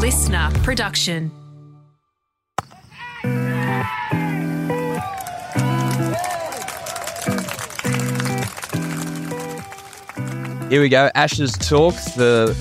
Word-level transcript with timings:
listener 0.00 0.50
production. 0.62 1.30
Here 10.70 10.80
we 10.80 10.88
go. 10.88 11.10
Ashes 11.14 11.52
Talk, 11.52 11.94
the 12.16 12.56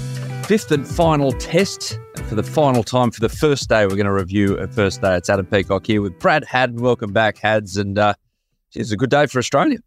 fifth 0.48 0.72
and 0.72 0.86
final 0.86 1.32
test. 1.32 1.98
For 2.28 2.36
the 2.36 2.44
final 2.44 2.84
time, 2.84 3.10
for 3.10 3.22
the 3.22 3.30
first 3.30 3.70
day, 3.70 3.86
we're 3.86 3.96
going 3.96 4.06
to 4.06 4.12
review 4.12 4.58
a 4.58 4.68
first 4.68 5.02
day. 5.02 5.16
It's 5.16 5.30
Adam 5.30 5.46
Peacock 5.46 5.88
here 5.88 6.02
with 6.02 6.20
Brad 6.20 6.44
Haddin. 6.44 6.82
Welcome 6.82 7.14
back, 7.14 7.38
Hads. 7.38 7.78
And 7.78 7.98
uh, 7.98 8.16
it's 8.76 8.92
a 8.92 8.98
good 8.98 9.10
day 9.10 9.26
for 9.28 9.40
Australia. 9.40 9.78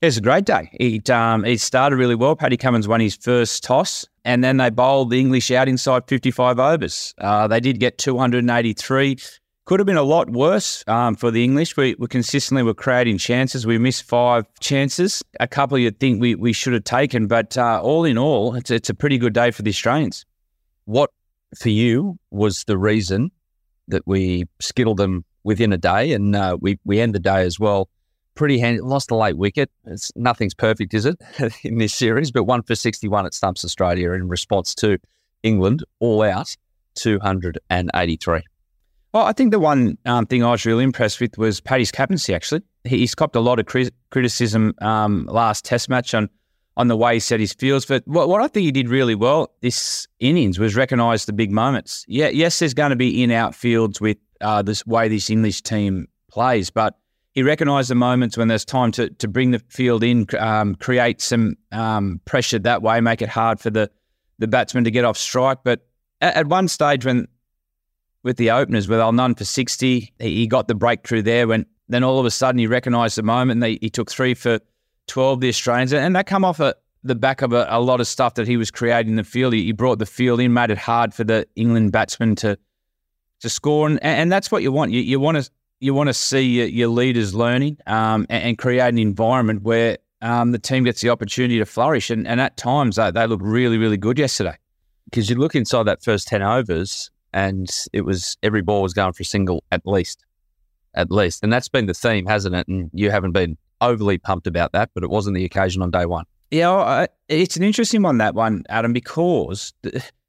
It's 0.00 0.16
a 0.16 0.20
great 0.22 0.46
day. 0.46 0.70
It, 0.72 1.10
um, 1.10 1.44
it 1.44 1.60
started 1.60 1.96
really 1.96 2.14
well. 2.14 2.34
Paddy 2.34 2.56
Cummins 2.56 2.88
won 2.88 3.00
his 3.00 3.16
first 3.16 3.62
toss, 3.62 4.06
and 4.26 4.42
then 4.42 4.56
they 4.56 4.70
bowled 4.70 5.10
the 5.10 5.20
English 5.20 5.52
out 5.52 5.68
inside 5.68 6.02
55 6.08 6.58
overs. 6.58 7.14
Uh, 7.18 7.46
they 7.46 7.60
did 7.60 7.78
get 7.78 7.96
283. 7.96 9.16
Could 9.66 9.80
have 9.80 9.86
been 9.86 9.96
a 9.96 10.02
lot 10.02 10.30
worse 10.30 10.82
um, 10.88 11.14
for 11.14 11.30
the 11.30 11.44
English. 11.44 11.76
We, 11.76 11.94
we 11.96 12.08
consistently 12.08 12.64
were 12.64 12.74
creating 12.74 13.18
chances. 13.18 13.66
We 13.66 13.78
missed 13.78 14.02
five 14.02 14.44
chances. 14.58 15.22
A 15.38 15.46
couple 15.46 15.78
you'd 15.78 16.00
think 16.00 16.20
we, 16.20 16.34
we 16.34 16.52
should 16.52 16.72
have 16.72 16.84
taken, 16.84 17.28
but 17.28 17.56
uh, 17.56 17.80
all 17.80 18.04
in 18.04 18.18
all, 18.18 18.56
it's, 18.56 18.70
it's 18.70 18.90
a 18.90 18.94
pretty 18.94 19.16
good 19.16 19.32
day 19.32 19.52
for 19.52 19.62
the 19.62 19.70
Australians. 19.70 20.26
What 20.86 21.10
for 21.56 21.70
you 21.70 22.18
was 22.32 22.64
the 22.64 22.76
reason 22.76 23.30
that 23.86 24.02
we 24.06 24.44
skittled 24.60 24.96
them 24.96 25.24
within 25.44 25.72
a 25.72 25.78
day, 25.78 26.12
and 26.12 26.34
uh, 26.34 26.56
we 26.60 26.78
we 26.84 27.00
end 27.00 27.14
the 27.14 27.20
day 27.20 27.42
as 27.42 27.60
well. 27.60 27.88
Pretty 28.36 28.58
handy. 28.58 28.80
Lost 28.80 29.10
a 29.10 29.16
late 29.16 29.36
wicket. 29.36 29.70
It's 29.86 30.12
nothing's 30.14 30.54
perfect, 30.54 30.94
is 30.94 31.06
it, 31.06 31.20
in 31.64 31.78
this 31.78 31.94
series? 31.94 32.30
But 32.30 32.44
one 32.44 32.62
for 32.62 32.74
sixty-one 32.74 33.26
at 33.26 33.34
Stumps 33.34 33.64
Australia 33.64 34.12
in 34.12 34.28
response 34.28 34.74
to 34.76 34.98
England 35.42 35.82
all 35.98 36.22
out 36.22 36.56
two 36.94 37.18
hundred 37.18 37.58
and 37.68 37.90
eighty-three. 37.94 38.42
Well, 39.12 39.24
I 39.24 39.32
think 39.32 39.50
the 39.50 39.58
one 39.58 39.96
um, 40.04 40.26
thing 40.26 40.44
I 40.44 40.50
was 40.50 40.66
really 40.66 40.84
impressed 40.84 41.20
with 41.20 41.38
was 41.38 41.60
Paddy's 41.60 41.90
captaincy. 41.90 42.34
Actually, 42.34 42.62
he's 42.84 43.14
copped 43.14 43.34
a 43.34 43.40
lot 43.40 43.58
of 43.58 43.66
cri- 43.66 43.90
criticism 44.10 44.74
um, 44.82 45.26
last 45.26 45.64
Test 45.64 45.88
match 45.88 46.14
on 46.14 46.28
on 46.76 46.88
the 46.88 46.96
way 46.96 47.14
he 47.14 47.20
set 47.20 47.40
his 47.40 47.54
fields. 47.54 47.86
But 47.86 48.06
what, 48.06 48.28
what 48.28 48.42
I 48.42 48.48
think 48.48 48.64
he 48.64 48.72
did 48.72 48.88
really 48.88 49.14
well 49.14 49.50
this 49.62 50.06
innings 50.20 50.58
was 50.58 50.76
recognise 50.76 51.24
the 51.24 51.32
big 51.32 51.50
moments. 51.50 52.04
Yeah, 52.06 52.28
yes, 52.28 52.58
there's 52.58 52.74
going 52.74 52.90
to 52.90 52.96
be 52.96 53.22
in 53.22 53.30
out 53.30 53.54
fields 53.54 54.00
with 54.00 54.18
uh, 54.40 54.62
this 54.62 54.86
way 54.86 55.08
this 55.08 55.30
English 55.30 55.62
team 55.62 56.06
plays, 56.30 56.68
but 56.70 56.98
he 57.36 57.42
recognised 57.42 57.90
the 57.90 57.94
moments 57.94 58.36
when 58.36 58.48
there's 58.48 58.64
time 58.64 58.90
to 58.92 59.10
to 59.10 59.28
bring 59.28 59.52
the 59.52 59.60
field 59.68 60.02
in, 60.02 60.26
um, 60.40 60.74
create 60.74 61.20
some 61.20 61.56
um, 61.70 62.20
pressure 62.24 62.58
that 62.58 62.82
way, 62.82 63.00
make 63.00 63.22
it 63.22 63.28
hard 63.28 63.60
for 63.60 63.70
the 63.70 63.88
the 64.38 64.48
batsman 64.48 64.82
to 64.84 64.90
get 64.90 65.04
off 65.04 65.16
strike. 65.16 65.58
But 65.62 65.86
at, 66.20 66.34
at 66.34 66.46
one 66.48 66.66
stage 66.66 67.04
when 67.04 67.28
with 68.26 68.38
the 68.38 68.50
openers, 68.50 68.88
where 68.88 68.98
they 68.98 69.10
none 69.12 69.36
for 69.36 69.44
60. 69.44 70.12
He 70.18 70.46
got 70.48 70.66
the 70.66 70.74
breakthrough 70.74 71.22
there 71.22 71.46
when 71.46 71.64
then 71.88 72.02
all 72.02 72.18
of 72.18 72.26
a 72.26 72.30
sudden 72.30 72.58
he 72.58 72.66
recognised 72.66 73.16
the 73.16 73.22
moment 73.22 73.62
and 73.62 73.78
he 73.80 73.88
took 73.88 74.10
three 74.10 74.34
for 74.34 74.58
12, 75.06 75.40
the 75.40 75.48
Australians. 75.48 75.92
And 75.92 76.16
that 76.16 76.26
come 76.26 76.44
off 76.44 76.58
a, 76.58 76.74
the 77.04 77.14
back 77.14 77.40
of 77.40 77.52
a, 77.52 77.68
a, 77.70 77.80
lot 77.80 78.00
of 78.00 78.08
stuff 78.08 78.34
that 78.34 78.48
he 78.48 78.56
was 78.56 78.72
creating 78.72 79.10
in 79.10 79.16
the 79.16 79.22
field. 79.22 79.52
He, 79.52 79.62
he, 79.66 79.70
brought 79.72 80.00
the 80.00 80.06
field 80.06 80.40
in, 80.40 80.52
made 80.52 80.72
it 80.72 80.78
hard 80.78 81.14
for 81.14 81.22
the 81.22 81.46
England 81.54 81.92
batsmen 81.92 82.34
to 82.36 82.58
to 83.40 83.48
score. 83.48 83.86
And, 83.86 84.02
and 84.02 84.32
that's 84.32 84.50
what 84.50 84.62
you 84.62 84.72
want. 84.72 84.90
You, 84.90 85.02
you 85.02 85.20
want 85.20 85.36
to 85.36 85.48
you 85.86 85.94
want 85.94 86.08
to 86.08 86.14
see 86.14 86.42
your, 86.42 86.66
your 86.66 86.88
leaders 86.88 87.34
learning 87.34 87.78
um, 87.86 88.26
and, 88.28 88.44
and, 88.44 88.58
create 88.58 88.80
an 88.80 88.98
environment 88.98 89.62
where 89.62 89.98
um, 90.20 90.52
the 90.52 90.58
team 90.58 90.84
gets 90.84 91.00
the 91.00 91.10
opportunity 91.10 91.58
to 91.58 91.64
flourish. 91.64 92.10
And, 92.10 92.26
and 92.26 92.40
at 92.40 92.56
times 92.56 92.96
they, 92.96 93.10
they 93.10 93.26
look 93.26 93.40
really, 93.42 93.78
really 93.78 93.96
good 93.96 94.18
yesterday. 94.18 94.56
Because 95.04 95.30
you 95.30 95.36
look 95.36 95.54
inside 95.54 95.84
that 95.84 96.02
first 96.02 96.26
10 96.26 96.42
overs, 96.42 97.10
and 97.32 97.70
it 97.92 98.00
was 98.00 98.36
every 98.42 98.62
ball 98.62 98.82
was 98.82 98.92
going 98.92 99.12
for 99.12 99.22
a 99.22 99.26
single 99.26 99.62
at 99.70 99.82
least, 99.86 100.24
at 100.94 101.10
least, 101.12 101.44
and 101.44 101.52
that's 101.52 101.68
been 101.68 101.86
the 101.86 101.94
theme, 101.94 102.26
hasn't 102.26 102.56
it? 102.56 102.66
And 102.66 102.90
you 102.92 103.10
haven't 103.10 103.32
been 103.32 103.56
overly 103.80 104.18
pumped 104.18 104.48
about 104.48 104.72
that, 104.72 104.90
but 104.94 105.04
it 105.04 105.10
wasn't 105.10 105.36
the 105.36 105.44
occasion 105.44 105.80
on 105.82 105.90
day 105.90 106.06
one. 106.06 106.24
Yeah, 106.50 107.06
it's 107.28 107.56
an 107.56 107.62
interesting 107.62 108.02
one 108.02 108.18
that 108.18 108.34
one, 108.34 108.64
Adam, 108.68 108.92
because 108.92 109.72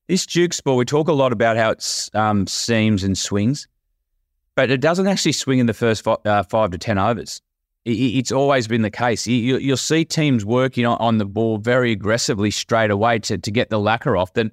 this 0.07 0.25
Duke's 0.25 0.61
ball 0.61 0.77
we 0.77 0.85
talk 0.85 1.07
a 1.07 1.13
lot 1.13 1.31
about 1.31 1.57
how 1.57 1.71
it 1.71 2.09
um, 2.13 2.45
seams 2.45 3.03
and 3.03 3.17
swings, 3.17 3.67
but 4.57 4.71
it 4.71 4.81
doesn't 4.81 5.05
actually 5.05 5.33
swing 5.33 5.59
in 5.59 5.67
the 5.67 5.73
first 5.73 6.03
five, 6.03 6.17
uh, 6.25 6.41
five 6.41 6.71
to 6.71 6.79
ten 6.79 6.97
overs. 6.97 7.41
It's 7.85 8.31
always 8.31 8.67
been 8.67 8.81
the 8.81 8.91
case. 8.91 9.27
You'll 9.27 9.77
see 9.77 10.03
teams 10.03 10.43
working 10.43 10.85
on 10.85 11.19
the 11.19 11.25
ball 11.25 11.59
very 11.59 11.91
aggressively 11.93 12.49
straight 12.51 12.91
away 12.91 13.19
to, 13.19 13.37
to 13.37 13.51
get 13.51 13.69
the 13.69 13.79
lacquer 13.79 14.17
off. 14.17 14.33
Then 14.33 14.51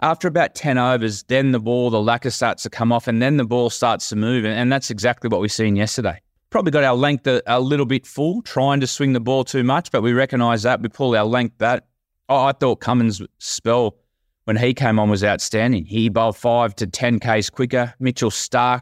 after 0.00 0.26
about 0.26 0.56
10 0.56 0.76
overs, 0.76 1.22
then 1.24 1.52
the 1.52 1.60
ball, 1.60 1.90
the 1.90 2.00
lacquer 2.00 2.30
starts 2.30 2.64
to 2.64 2.70
come 2.70 2.90
off 2.90 3.06
and 3.06 3.22
then 3.22 3.36
the 3.36 3.44
ball 3.44 3.70
starts 3.70 4.08
to 4.08 4.16
move. 4.16 4.44
And 4.44 4.72
that's 4.72 4.90
exactly 4.90 5.28
what 5.28 5.40
we've 5.40 5.52
seen 5.52 5.76
yesterday. 5.76 6.20
Probably 6.50 6.72
got 6.72 6.82
our 6.82 6.96
length 6.96 7.28
a, 7.28 7.42
a 7.46 7.60
little 7.60 7.86
bit 7.86 8.06
full, 8.06 8.42
trying 8.42 8.80
to 8.80 8.88
swing 8.88 9.12
the 9.12 9.20
ball 9.20 9.44
too 9.44 9.62
much, 9.62 9.92
but 9.92 10.02
we 10.02 10.12
recognise 10.12 10.64
that. 10.64 10.80
We 10.80 10.88
pull 10.88 11.14
our 11.14 11.24
length 11.24 11.58
back. 11.58 11.84
Oh, 12.28 12.46
I 12.46 12.52
thought 12.52 12.80
Cummins' 12.80 13.22
spell 13.38 13.94
when 14.46 14.56
he 14.56 14.74
came 14.74 14.98
on 14.98 15.10
was 15.10 15.22
outstanding. 15.22 15.84
He 15.84 16.08
bowled 16.08 16.36
five 16.36 16.74
to 16.76 16.88
10 16.88 17.20
Ks 17.20 17.50
quicker. 17.50 17.94
Mitchell 18.00 18.30
Starc 18.30 18.80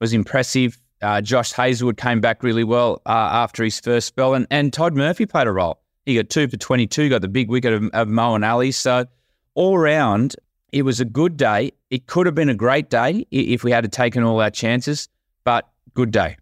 was 0.00 0.12
impressive. 0.12 0.78
Uh, 1.02 1.20
Josh 1.20 1.52
Hazlewood 1.52 1.96
came 1.96 2.20
back 2.20 2.42
really 2.42 2.64
well 2.64 3.00
uh, 3.06 3.28
after 3.32 3.64
his 3.64 3.78
first 3.80 4.06
spell. 4.06 4.34
And, 4.34 4.46
and 4.50 4.72
Todd 4.72 4.94
Murphy 4.94 5.26
played 5.26 5.46
a 5.46 5.52
role. 5.52 5.80
He 6.04 6.16
got 6.16 6.28
two 6.28 6.48
for 6.48 6.56
22, 6.56 7.08
got 7.08 7.22
the 7.22 7.28
big 7.28 7.48
wicket 7.48 7.72
of, 7.72 7.84
of 7.92 8.08
Moeen 8.08 8.46
Ali. 8.46 8.72
So 8.72 9.06
all 9.54 9.78
round, 9.78 10.36
it 10.72 10.82
was 10.82 11.00
a 11.00 11.04
good 11.04 11.36
day. 11.36 11.72
It 11.90 12.06
could 12.06 12.26
have 12.26 12.34
been 12.34 12.48
a 12.48 12.54
great 12.54 12.90
day 12.90 13.26
if 13.30 13.64
we 13.64 13.70
had 13.70 13.90
taken 13.92 14.22
all 14.22 14.40
our 14.40 14.50
chances, 14.50 15.08
but 15.44 15.68
good 15.94 16.10
day. 16.10 16.36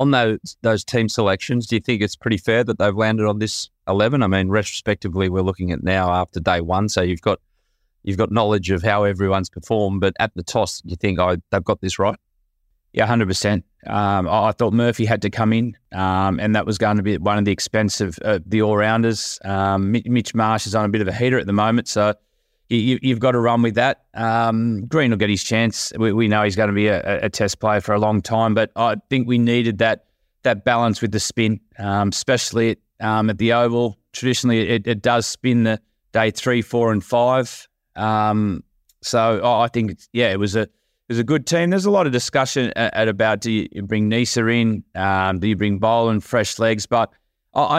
On 0.00 0.10
those 0.10 0.56
those 0.62 0.84
team 0.84 1.08
selections, 1.08 1.66
do 1.66 1.76
you 1.76 1.80
think 1.80 2.02
it's 2.02 2.16
pretty 2.16 2.38
fair 2.38 2.64
that 2.64 2.78
they've 2.78 2.96
landed 2.96 3.26
on 3.26 3.38
this 3.38 3.70
eleven? 3.86 4.22
I 4.22 4.26
mean, 4.26 4.48
retrospectively, 4.48 5.28
we're 5.28 5.42
looking 5.42 5.70
at 5.70 5.84
now 5.84 6.10
after 6.10 6.40
day 6.40 6.60
one, 6.60 6.88
so 6.88 7.02
you've 7.02 7.20
got 7.20 7.38
you've 8.02 8.16
got 8.16 8.32
knowledge 8.32 8.70
of 8.70 8.82
how 8.82 9.04
everyone's 9.04 9.48
performed. 9.48 10.00
But 10.00 10.14
at 10.18 10.32
the 10.34 10.42
toss, 10.42 10.82
you 10.84 10.96
think 10.96 11.20
oh, 11.20 11.36
they've 11.50 11.62
got 11.62 11.80
this 11.82 12.00
right? 12.00 12.18
Yeah, 12.92 13.06
hundred 13.06 13.24
um, 13.24 13.28
percent. 13.28 13.64
I 13.86 14.52
thought 14.52 14.72
Murphy 14.72 15.04
had 15.04 15.22
to 15.22 15.30
come 15.30 15.52
in, 15.52 15.76
um, 15.92 16.38
and 16.38 16.54
that 16.54 16.66
was 16.66 16.78
going 16.78 16.98
to 16.98 17.02
be 17.02 17.16
one 17.18 17.38
of 17.38 17.44
the 17.44 17.52
expensive 17.52 18.18
uh, 18.24 18.38
the 18.44 18.62
all 18.62 18.76
rounders. 18.76 19.38
Um, 19.44 19.92
Mitch 19.92 20.34
Marsh 20.34 20.66
is 20.66 20.74
on 20.74 20.84
a 20.84 20.88
bit 20.88 21.00
of 21.00 21.08
a 21.08 21.12
heater 21.12 21.38
at 21.38 21.46
the 21.46 21.52
moment, 21.52 21.88
so 21.88 22.14
you, 22.68 22.98
have 23.10 23.18
got 23.18 23.32
to 23.32 23.40
run 23.40 23.62
with 23.62 23.74
that. 23.74 24.04
Um, 24.14 24.86
Green 24.86 25.10
will 25.10 25.18
get 25.18 25.30
his 25.30 25.42
chance. 25.42 25.92
We, 25.96 26.12
we 26.12 26.28
know 26.28 26.42
he's 26.42 26.56
going 26.56 26.68
to 26.68 26.74
be 26.74 26.88
a, 26.88 27.24
a, 27.24 27.30
test 27.30 27.60
player 27.60 27.80
for 27.80 27.94
a 27.94 27.98
long 27.98 28.22
time, 28.22 28.54
but 28.54 28.70
I 28.76 28.96
think 29.10 29.26
we 29.26 29.38
needed 29.38 29.78
that 29.78 30.04
that 30.42 30.64
balance 30.64 31.00
with 31.00 31.12
the 31.12 31.20
spin, 31.20 31.60
um, 31.78 32.08
especially 32.08 32.70
at, 32.70 32.78
um, 33.00 33.30
at 33.30 33.38
the 33.38 33.52
Oval. 33.52 33.98
Traditionally, 34.12 34.68
it, 34.68 34.86
it, 34.86 35.00
does 35.00 35.26
spin 35.26 35.62
the 35.64 35.80
day 36.12 36.30
three, 36.30 36.62
four, 36.62 36.92
and 36.92 37.02
five. 37.02 37.68
So 39.02 39.40
I 39.44 39.68
think, 39.68 39.98
yeah, 40.12 40.30
it 40.30 40.38
was 40.38 40.56
a 40.56 40.68
was 41.12 41.18
a 41.18 41.24
good 41.24 41.46
team. 41.46 41.70
There's 41.70 41.84
a 41.84 41.90
lot 41.90 42.06
of 42.06 42.12
discussion 42.12 42.72
at, 42.76 43.08
about 43.08 43.40
do 43.40 43.50
you 43.50 43.82
bring 43.82 44.10
Neser 44.10 44.52
in, 44.52 44.82
um, 44.94 45.38
do 45.38 45.48
you 45.48 45.56
bring 45.56 45.78
Boland, 45.78 46.24
fresh 46.24 46.58
legs, 46.58 46.86
but 46.86 47.12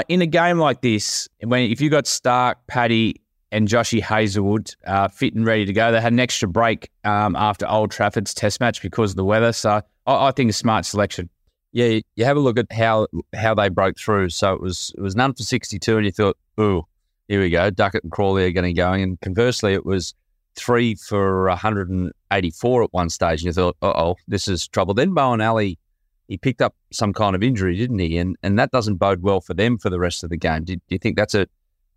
in 0.08 0.22
a 0.22 0.28
game 0.28 0.60
like 0.60 0.82
this, 0.82 1.28
when 1.44 1.70
if 1.72 1.82
you 1.82 1.90
got 1.90 2.06
Starc, 2.06 2.56
Paddy, 2.68 3.20
and 3.54 3.68
Joshy 3.68 4.02
Hazlewood 4.02 4.74
uh, 4.88 5.08
fit 5.08 5.36
and 5.36 5.46
ready 5.46 5.64
to 5.66 5.74
go. 5.74 5.92
They 5.92 6.02
had 6.02 6.12
an 6.12 6.20
extra 6.20 6.50
break 6.50 6.90
um, 7.04 7.36
after 7.36 7.68
Old 7.68 7.92
Trafford's 7.92 8.34
Test 8.34 8.60
match 8.60 8.82
because 8.82 9.12
of 9.12 9.16
the 9.16 9.24
weather. 9.24 9.54
So 9.54 9.82
I, 10.08 10.28
I 10.28 10.32
think 10.32 10.50
a 10.50 10.54
smart 10.54 10.86
selection. 10.86 11.30
Yeah, 11.72 12.00
you 12.16 12.26
have 12.26 12.36
a 12.36 12.40
look 12.40 12.58
at 12.58 12.72
how 12.72 13.08
how 13.36 13.54
they 13.54 13.70
broke 13.70 13.98
through. 13.98 14.30
So 14.30 14.54
it 14.54 14.62
was 14.62 14.92
it 14.98 15.02
was 15.02 15.16
none 15.16 15.34
for 15.34 15.44
sixty 15.44 15.78
two, 15.78 15.98
and 15.98 16.06
you 16.06 16.12
thought, 16.12 16.38
"Ooh, 16.60 16.84
here 17.28 17.42
we 17.42 17.52
go." 17.52 17.70
Duckett 17.70 18.04
and 18.04 18.12
Crawley 18.12 18.46
are 18.46 18.52
going, 18.52 19.04
and 19.04 19.22
conversely, 19.22 19.74
it 19.74 19.86
was 19.86 20.16
three 20.56 20.96
for 20.96 21.48
one 21.48 21.58
hundred 21.58 21.90
and 21.90 22.12
eighty 22.32 22.52
four 22.52 22.84
at 22.84 22.94
one 22.94 23.10
stage, 23.10 23.42
and 23.42 23.48
you 23.48 23.54
thought, 23.54 23.78
"Uh 23.82 23.94
oh, 23.96 24.16
this 24.28 24.48
is 24.48 24.68
trouble." 24.68 24.94
Then 24.94 25.12
Moeen 25.12 25.46
Ali, 25.46 25.78
he 26.28 26.38
picked 26.38 26.62
up 26.62 26.76
some 26.92 27.14
kind 27.14 27.36
of 27.36 27.44
injury, 27.44 27.78
didn't 27.78 28.00
he? 28.00 28.18
And 28.18 28.36
and 28.44 28.58
that 28.60 28.72
doesn't 28.72 28.96
bode 28.96 29.22
well 29.22 29.42
for 29.42 29.54
them 29.54 29.78
for 29.78 29.90
the 29.90 30.00
rest 30.00 30.24
of 30.24 30.30
the 30.30 30.38
game. 30.38 30.64
Do, 30.64 30.76
do 30.76 30.82
you 30.90 31.00
think 31.00 31.18
that's 31.18 31.36
a 31.36 31.48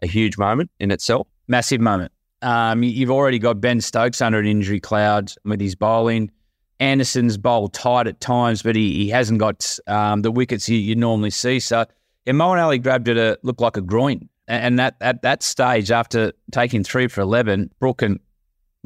a 0.02 0.06
huge 0.06 0.36
moment 0.36 0.70
in 0.78 0.90
itself? 0.90 1.26
massive 1.48 1.80
moment. 1.80 2.12
Um, 2.42 2.82
you've 2.82 3.10
already 3.10 3.38
got 3.38 3.60
Ben 3.60 3.80
Stokes 3.80 4.20
under 4.20 4.38
an 4.38 4.46
injury 4.46 4.80
cloud 4.80 5.32
with 5.44 5.60
his 5.60 5.74
bowling. 5.74 6.30
Anderson's 6.78 7.38
bowled 7.38 7.72
tight 7.72 8.06
at 8.06 8.20
times, 8.20 8.62
but 8.62 8.76
he, 8.76 8.92
he 8.94 9.08
hasn't 9.08 9.38
got 9.38 9.78
um, 9.86 10.22
the 10.22 10.30
wickets 10.30 10.68
you, 10.68 10.76
you, 10.76 10.94
normally 10.94 11.30
see. 11.30 11.58
So, 11.58 11.86
yeah, 12.26 12.34
Moeen 12.34 12.62
Ali 12.62 12.78
grabbed 12.78 13.08
it, 13.08 13.16
a, 13.16 13.38
looked 13.42 13.60
like 13.60 13.78
a 13.78 13.80
groin. 13.80 14.28
And 14.48 14.78
that 14.78 14.96
at 15.00 15.22
that 15.22 15.42
stage, 15.42 15.90
after 15.90 16.32
taking 16.52 16.84
three 16.84 17.08
for 17.08 17.22
11, 17.22 17.70
Brook 17.80 18.02
and 18.02 18.20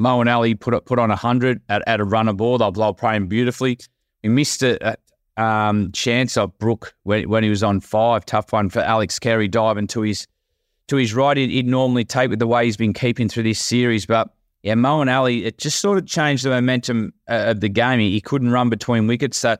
Moeen 0.01 0.33
Ali 0.33 0.55
put, 0.55 0.85
put 0.87 0.99
on 0.99 1.11
100 1.11 1.61
at, 1.69 1.83
at 1.87 2.01
a 2.01 2.05
runner 2.05 2.33
ball. 2.33 2.59
They'll, 2.59 2.73
they'll 2.73 2.95
playing 2.95 3.29
beautifully. 3.29 3.79
We 4.23 4.31
missed 4.31 4.63
a, 4.63 4.97
a 5.37 5.43
um, 5.43 5.93
chance 5.93 6.37
of 6.37 6.59
Brook 6.59 6.95
when, 7.03 7.29
when 7.29 7.45
he 7.45 7.51
was 7.51 7.63
on 7.63 7.81
five. 7.81 8.25
Tough 8.25 8.53
one 8.53 8.71
for 8.71 8.81
Alex 8.81 9.19
Carey 9.19 9.49
diving 9.49 9.87
to 9.89 10.03
his– 10.03 10.27
to 10.91 10.97
his 10.97 11.15
right, 11.15 11.37
he'd, 11.37 11.51
he'd 11.51 11.67
normally 11.67 12.05
take 12.05 12.31
with 12.31 12.41
the 12.41 12.47
way 12.47 12.65
he's 12.65 12.77
been 12.77 12.93
keeping 12.93 13.29
through 13.29 13.45
this 13.45 13.61
series. 13.61 14.07
But 14.07 14.29
yeah, 14.63 14.75
Moeen 14.75 15.13
Ali, 15.13 15.45
it 15.45 15.57
just 15.57 15.81
sort 15.81 15.99
of 15.99 16.07
changed 16.07 16.45
the 16.45 16.51
momentum 16.51 17.15
uh, 17.29 17.45
of 17.47 17.61
the 17.61 17.69
game. 17.69 18.01
He, 18.01 18.11
he 18.11 18.21
couldn't 18.21 18.51
run 18.51 18.69
between 18.69 19.07
wickets. 19.07 19.39
So 19.39 19.57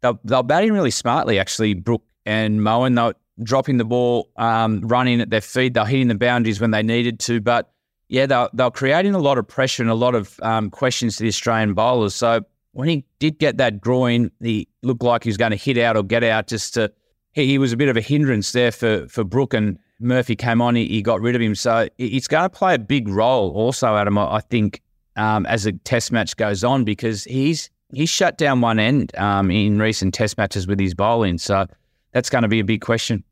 they'll, 0.00 0.18
they're 0.24 0.42
batting 0.42 0.72
really 0.72 0.90
smartly, 0.90 1.38
actually, 1.38 1.74
Brook 1.74 2.02
and 2.24 2.60
Moeen. 2.60 2.96
They're 2.96 3.14
dropping 3.44 3.76
the 3.76 3.84
ball, 3.84 4.30
um, 4.36 4.80
running 4.80 5.20
at 5.20 5.28
their 5.28 5.42
feet. 5.42 5.74
They're 5.74 5.84
hitting 5.84 6.08
the 6.08 6.14
boundaries 6.14 6.60
when 6.60 6.70
they 6.70 6.82
needed 6.82 7.20
to. 7.20 7.42
But 7.42 7.70
yeah, 8.10 8.26
they're, 8.26 8.48
they're 8.52 8.70
creating 8.72 9.14
a 9.14 9.18
lot 9.18 9.38
of 9.38 9.46
pressure 9.46 9.84
and 9.84 9.90
a 9.90 9.94
lot 9.94 10.16
of 10.16 10.38
um, 10.42 10.68
questions 10.68 11.16
to 11.16 11.22
the 11.22 11.28
Australian 11.28 11.74
bowlers. 11.74 12.12
So 12.14 12.44
when 12.72 12.88
he 12.88 13.04
did 13.20 13.38
get 13.38 13.56
that 13.58 13.80
groin, 13.80 14.32
he 14.40 14.66
looked 14.82 15.02
like 15.02 15.22
he 15.22 15.30
was 15.30 15.36
going 15.36 15.52
to 15.52 15.56
hit 15.56 15.78
out 15.78 15.96
or 15.96 16.02
get 16.02 16.24
out 16.24 16.48
just 16.48 16.74
to. 16.74 16.92
He, 17.32 17.46
he 17.46 17.58
was 17.58 17.72
a 17.72 17.76
bit 17.76 17.88
of 17.88 17.96
a 17.96 18.00
hindrance 18.00 18.50
there 18.50 18.72
for, 18.72 19.06
for 19.06 19.22
Brook 19.22 19.54
and 19.54 19.78
Murphy 20.00 20.34
came 20.34 20.60
on, 20.60 20.74
he, 20.74 20.86
he 20.88 21.02
got 21.02 21.20
rid 21.20 21.36
of 21.36 21.40
him. 21.40 21.54
So 21.54 21.88
it's 21.98 22.26
going 22.26 22.42
to 22.42 22.50
play 22.50 22.74
a 22.74 22.78
big 22.78 23.08
role 23.08 23.52
also, 23.52 23.94
Adam, 23.96 24.18
I 24.18 24.40
think, 24.40 24.82
um, 25.14 25.46
as 25.46 25.64
a 25.66 25.72
test 25.72 26.10
match 26.10 26.36
goes 26.36 26.64
on 26.64 26.82
because 26.84 27.24
he's 27.24 27.70
he's 27.92 28.08
shut 28.08 28.38
down 28.38 28.60
one 28.60 28.80
end 28.80 29.14
um, 29.16 29.50
in 29.50 29.78
recent 29.78 30.14
test 30.14 30.36
matches 30.36 30.66
with 30.66 30.80
his 30.80 30.94
bowling. 30.94 31.38
So 31.38 31.66
that's 32.12 32.30
going 32.30 32.42
to 32.42 32.48
be 32.48 32.58
a 32.58 32.64
big 32.64 32.80
question. 32.80 33.22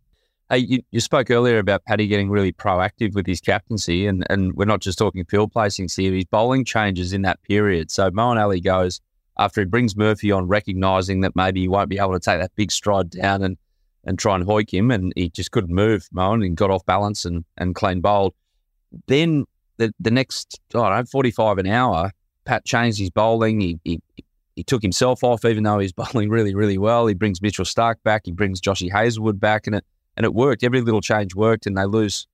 Hey, 0.51 0.59
you, 0.59 0.83
you, 0.93 1.01
spoke 1.01 1.31
earlier 1.31 1.59
about 1.59 1.85
Paddy 1.85 2.07
getting 2.07 2.31
really 2.31 2.53
proactive 2.53 3.15
with 3.15 3.27
his 3.27 3.39
captaincy, 3.39 4.07
and, 4.07 4.25
and 4.31 4.55
we're 4.55 4.65
not 4.65 4.81
just 4.81 4.97
talking 4.97 5.23
field 5.27 5.53
placings 5.53 5.95
here. 5.95 6.11
His 6.15 6.25
bowling 6.25 6.65
changes 6.65 7.13
in 7.13 7.21
that 7.23 7.43
period. 7.43 7.91
So 7.91 8.11
Moeen 8.11 8.41
Ali 8.41 8.63
goes 8.63 9.03
after 9.39 9.61
he 9.61 9.67
brings 9.67 9.95
Murphy 9.95 10.33
on, 10.33 10.49
recognising 10.49 11.21
that 11.21 11.37
maybe 11.37 11.61
he 11.61 11.69
won't 11.69 11.91
be 11.91 11.99
able 11.99 12.15
to 12.15 12.21
take 12.21 12.41
that 12.41 12.55
big 12.57 12.73
stride 12.73 13.11
down 13.11 13.43
and 13.43 13.59
and 14.05 14.19
try 14.19 14.35
and 14.37 14.47
hoik 14.47 14.73
him, 14.73 14.91
and 14.91 15.13
he 15.17 15.29
just 15.29 15.51
couldn't 15.51 15.75
move, 15.75 16.09
Moeen, 16.15 16.47
and 16.47 16.57
got 16.57 16.71
off 16.71 16.87
balance 16.87 17.27
and, 17.27 17.45
and 17.59 17.75
clean 17.75 18.01
bowled. 18.01 18.33
Then 19.07 19.45
the, 19.77 19.93
the 20.01 20.11
next, 20.11 20.61
I 20.75 20.79
don't 20.79 20.91
know, 20.91 21.05
45 21.05 21.59
an 21.59 21.67
hour, 21.67 22.13
Pat 22.47 22.65
changed 22.65 22.99
his 22.99 23.11
bowling. 23.11 23.61
He, 23.61 23.79
he, 23.85 24.01
he 24.57 24.63
took 24.63 24.81
himself 24.81 25.23
off, 25.23 25.45
even 25.45 25.65
though 25.65 25.79
he's 25.79 25.93
bowling 26.13 26.31
really, 26.31 26.55
really 26.55 26.79
well. 26.79 27.07
He 27.07 27.13
brings 27.13 27.43
Mitchell 27.43 27.67
Starc 27.67 27.97
back. 28.03 28.23
He 28.25 28.33
brings 28.33 28.63
Joshy 28.63 28.91
Hazlewood 28.91 29.39
back, 29.39 29.67
and 29.67 29.77
it 29.77 29.85
and 30.19 30.25
it 30.25 30.35
worked. 30.35 30.65
Every 30.65 30.83
little 30.83 31.01
change 31.01 31.35
worked, 31.35 31.65
and 31.65 31.79
they 31.79 31.85
lose 31.85 32.27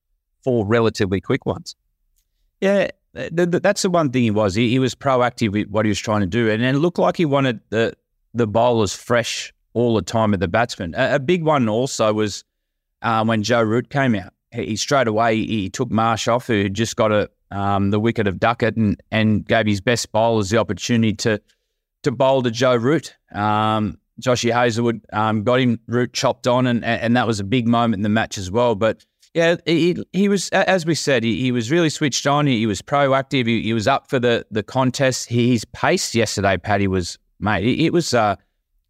four 0.43 0.65
relatively 0.65 1.21
quick 1.21 1.45
ones. 1.45 1.75
Yeah, 2.59 2.89
that's 3.13 3.83
the 3.83 3.89
one 3.89 4.09
thing 4.09 4.23
he 4.23 4.31
was. 4.31 4.55
He, 4.55 4.71
he 4.71 4.79
was 4.79 4.95
proactive 4.95 5.51
with 5.51 5.69
what 5.69 5.85
he 5.85 5.89
was 5.89 5.99
trying 5.99 6.21
to 6.21 6.27
do, 6.27 6.49
and 6.49 6.63
it 6.63 6.73
looked 6.73 6.97
like 6.97 7.15
he 7.15 7.25
wanted 7.25 7.61
the 7.69 7.93
the 8.33 8.47
bowlers 8.47 8.93
fresh 8.93 9.53
all 9.73 9.95
the 9.95 10.01
time 10.01 10.33
at 10.33 10.41
the 10.41 10.47
batsman. 10.47 10.93
A, 10.97 11.15
a 11.15 11.19
big 11.19 11.43
one 11.43 11.69
also 11.69 12.11
was 12.11 12.43
um, 13.01 13.27
when 13.27 13.43
Joe 13.43 13.61
Root 13.61 13.89
came 13.89 14.15
out. 14.15 14.33
He, 14.51 14.65
he, 14.65 14.75
straight 14.75 15.07
away 15.07 15.37
he 15.37 15.69
took 15.69 15.91
Marsh 15.91 16.27
off, 16.27 16.47
who 16.47 16.63
had 16.63 16.73
just 16.73 16.95
got 16.95 17.11
a 17.11 17.29
um, 17.51 17.91
the 17.91 17.99
wicket 17.99 18.27
of 18.27 18.39
Duckett, 18.39 18.75
and 18.77 18.99
and 19.11 19.45
gave 19.45 19.67
his 19.67 19.79
best 19.79 20.11
bowlers 20.11 20.49
the 20.49 20.57
opportunity 20.57 21.13
to 21.13 21.39
to 22.01 22.11
bowl 22.11 22.41
to 22.41 22.49
Joe 22.49 22.75
Root. 22.75 23.15
Um, 23.31 23.99
Joshy 24.21 24.51
Hazlewood 24.51 25.01
um, 25.13 25.43
got 25.43 25.59
him 25.59 25.79
Root 25.87 26.13
chopped 26.13 26.47
on, 26.47 26.67
and 26.67 26.83
and 26.85 27.15
that 27.17 27.27
was 27.27 27.39
a 27.39 27.43
big 27.43 27.67
moment 27.67 27.99
in 27.99 28.03
the 28.03 28.09
match 28.09 28.37
as 28.37 28.49
well. 28.49 28.75
But 28.75 29.05
yeah, 29.33 29.57
he, 29.65 29.97
he 30.13 30.29
was 30.29 30.49
as 30.49 30.85
we 30.85 30.95
said, 30.95 31.23
he, 31.23 31.41
he 31.41 31.51
was 31.51 31.69
really 31.69 31.89
switched 31.89 32.25
on. 32.25 32.47
He, 32.47 32.59
he 32.59 32.65
was 32.65 32.81
proactive. 32.81 33.47
He, 33.47 33.61
he, 33.61 33.73
was 33.73 33.87
up 33.87 34.09
for 34.09 34.19
the 34.19 34.45
the 34.51 34.63
contest. 34.63 35.29
His 35.29 35.65
pace 35.65 36.15
yesterday, 36.15 36.57
Paddy 36.57 36.87
was 36.87 37.17
mate. 37.39 37.65
It, 37.65 37.85
it 37.85 37.93
was. 37.93 38.13
Uh, 38.13 38.35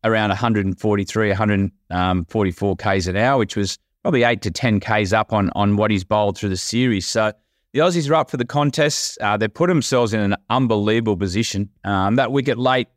around 0.05 0.29
143, 0.29 1.29
144 1.29 2.75
k's 2.75 3.07
an 3.07 3.17
hour, 3.17 3.39
which 3.39 3.55
was 3.55 3.77
probably 4.03 4.23
eight 4.23 4.41
to 4.43 4.51
10 4.51 4.79
k's 4.79 5.11
up 5.11 5.33
on 5.33 5.49
on 5.55 5.75
what 5.75 5.91
he's 5.91 6.03
bowled 6.03 6.37
through 6.37 6.49
the 6.49 6.57
series. 6.57 7.07
So 7.07 7.33
the 7.73 7.79
Aussies 7.79 8.09
are 8.09 8.15
up 8.15 8.29
for 8.29 8.37
the 8.37 8.45
contest. 8.45 9.17
Uh, 9.19 9.35
they 9.35 9.47
put 9.47 9.67
themselves 9.67 10.13
in 10.13 10.21
an 10.21 10.35
unbelievable 10.49 11.17
position. 11.17 11.69
Um, 11.83 12.15
that 12.15 12.31
wicket 12.31 12.57
late 12.57 12.87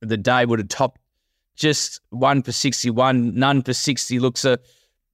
the 0.00 0.16
day 0.16 0.46
would 0.46 0.58
have 0.58 0.68
topped 0.68 1.01
just 1.62 2.00
one 2.10 2.42
for 2.42 2.50
61, 2.50 3.34
none 3.36 3.62
for 3.62 3.72
60 3.72 4.18
looks 4.18 4.44
a, 4.44 4.58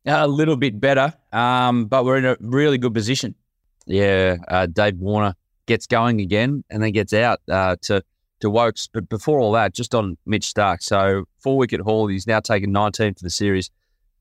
a 0.07 0.27
little 0.27 0.57
bit 0.57 0.81
better, 0.81 1.13
um, 1.31 1.85
but 1.85 2.07
we're 2.07 2.17
in 2.17 2.25
a 2.25 2.39
really 2.41 2.79
good 2.79 2.95
position. 2.95 3.35
Yeah, 3.87 4.39
uh, 4.49 4.65
Dave 4.65 4.97
Warner 4.97 5.35
gets 5.67 5.87
going 5.87 6.23
again 6.23 6.65
and 6.71 6.83
then 6.83 6.93
gets 6.93 7.13
out 7.13 7.41
uh, 7.51 7.77
to 7.83 8.03
to 8.41 8.49
Woakes. 8.49 8.89
But 8.91 9.09
before 9.09 9.41
all 9.41 9.53
that, 9.53 9.75
just 9.75 9.95
on 9.95 10.17
Mitch 10.25 10.53
Starc. 10.55 10.83
So 10.83 11.25
four 11.41 11.59
wicket 11.59 11.81
haul. 11.81 12.07
He's 12.07 12.27
now 12.27 12.41
taken 12.41 12.73
19 12.73 13.15
for 13.15 13.23
the 13.23 13.31
series. 13.31 13.71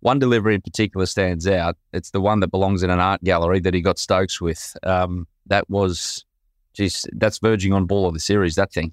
One 0.02 0.20
delivery 0.20 0.56
in 0.56 0.62
particular 0.62 1.06
stands 1.06 1.48
out. 1.48 1.78
It's 1.94 2.12
the 2.12 2.22
one 2.22 2.42
that 2.42 2.50
belongs 2.50 2.84
in 2.84 2.90
an 2.90 3.00
art 3.00 3.24
gallery 3.24 3.60
that 3.62 3.74
he 3.74 3.82
got 3.82 4.00
Stokes 4.00 4.42
with. 4.42 4.76
Um, 4.84 5.28
that 5.48 5.70
was, 5.70 6.26
geez, 6.74 7.06
that's 7.14 7.40
verging 7.40 7.74
on 7.74 7.86
ball 7.86 8.08
of 8.08 8.14
the 8.14 8.20
series. 8.20 8.56
That 8.56 8.74
thing. 8.74 8.92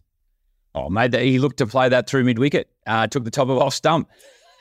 Oh, 0.74 0.88
mate, 0.88 1.14
he 1.14 1.38
looked 1.38 1.58
to 1.58 1.66
play 1.66 1.88
that 1.88 2.08
through 2.08 2.24
mid 2.24 2.38
wicket. 2.38 2.68
Uh, 2.86 3.06
took 3.06 3.24
the 3.24 3.30
top 3.30 3.48
of 3.48 3.58
off 3.58 3.74
stump. 3.74 4.08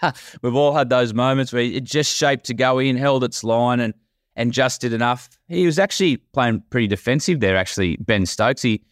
We've 0.42 0.56
all 0.56 0.74
had 0.74 0.90
those 0.90 1.14
moments 1.14 1.54
where 1.54 1.64
it 1.64 1.84
just 1.84 2.16
shaped 2.16 2.46
to 2.46 2.54
go 2.54 2.80
in, 2.80 2.98
held 2.98 3.24
its 3.24 3.44
line, 3.44 3.80
and 3.80 3.94
and 4.36 4.52
just 4.52 4.82
did 4.82 4.94
enough. 4.94 5.30
He 5.48 5.66
was 5.66 5.78
actually 5.78 6.18
playing 6.18 6.64
pretty 6.70 6.88
defensive 6.88 7.40
there. 7.40 7.56
Actually, 7.56 7.98
Ben 7.98 8.26
Stokes. 8.26 8.62
He 8.62 8.84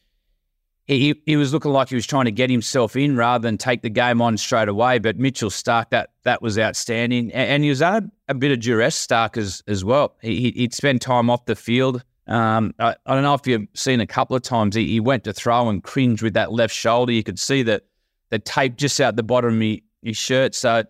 he, 0.87 1.21
he 1.25 1.35
was 1.37 1.53
looking 1.53 1.71
like 1.71 1.89
he 1.89 1.95
was 1.95 2.07
trying 2.07 2.25
to 2.25 2.31
get 2.31 2.49
himself 2.49 2.95
in 2.95 3.15
rather 3.15 3.41
than 3.41 3.57
take 3.57 3.81
the 3.81 3.89
game 3.89 4.21
on 4.21 4.35
straight 4.35 4.67
away. 4.67 4.99
But 4.99 5.17
Mitchell 5.17 5.49
Starc, 5.49 5.89
that 5.91 6.09
that 6.23 6.41
was 6.41 6.59
outstanding, 6.59 7.31
and, 7.31 7.49
and 7.49 7.63
he 7.63 7.69
was 7.69 7.81
a 7.81 8.03
bit 8.37 8.51
of 8.51 8.59
duress. 8.59 9.07
Starc 9.07 9.37
as 9.37 9.63
as 9.67 9.85
well. 9.85 10.15
He, 10.21 10.53
would 10.59 10.73
spend 10.73 11.01
time 11.01 11.29
off 11.29 11.45
the 11.45 11.55
field. 11.55 12.03
Um, 12.27 12.73
I, 12.79 12.95
I, 13.05 13.13
don't 13.13 13.23
know 13.23 13.33
if 13.33 13.47
you've 13.47 13.67
seen 13.73 13.99
a 13.99 14.07
couple 14.07 14.35
of 14.35 14.41
times. 14.41 14.75
He, 14.75 14.87
he, 14.87 14.99
went 14.99 15.23
to 15.25 15.33
throw 15.33 15.69
and 15.69 15.83
cringe 15.83 16.21
with 16.21 16.33
that 16.33 16.51
left 16.51 16.73
shoulder. 16.73 17.11
You 17.11 17.23
could 17.23 17.39
see 17.39 17.63
that 17.63 17.83
the 18.31 18.39
tape 18.39 18.75
just 18.75 18.99
out 18.99 19.15
the 19.15 19.23
bottom 19.23 19.55
of 19.55 19.61
his, 19.61 19.79
his 20.01 20.17
shirt. 20.17 20.55
So 20.55 20.83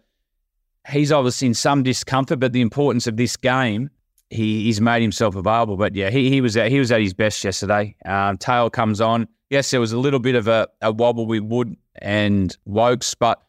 he's 0.87 1.11
obviously 1.11 1.49
in 1.49 1.53
some 1.53 1.83
discomfort. 1.83 2.39
But 2.39 2.53
the 2.53 2.61
importance 2.61 3.05
of 3.05 3.17
this 3.17 3.35
game, 3.35 3.89
he, 4.29 4.63
he's 4.63 4.79
made 4.79 5.01
himself 5.01 5.35
available. 5.35 5.75
But 5.75 5.93
yeah, 5.93 6.09
he, 6.09 6.29
he 6.29 6.39
was 6.39 6.55
at, 6.55 6.71
he 6.71 6.79
was 6.79 6.91
at 6.91 7.01
his 7.01 7.13
best 7.13 7.43
yesterday. 7.43 7.95
Um, 8.05 8.37
tail 8.37 8.69
comes 8.69 9.01
on 9.01 9.27
yes, 9.51 9.69
there 9.69 9.79
was 9.79 9.91
a 9.91 9.99
little 9.99 10.19
bit 10.19 10.33
of 10.33 10.47
a, 10.47 10.67
a 10.81 10.91
wobble 10.91 11.27
with 11.27 11.43
Wood 11.43 11.77
and 11.95 12.57
Woakes, 12.65 13.13
but 13.13 13.43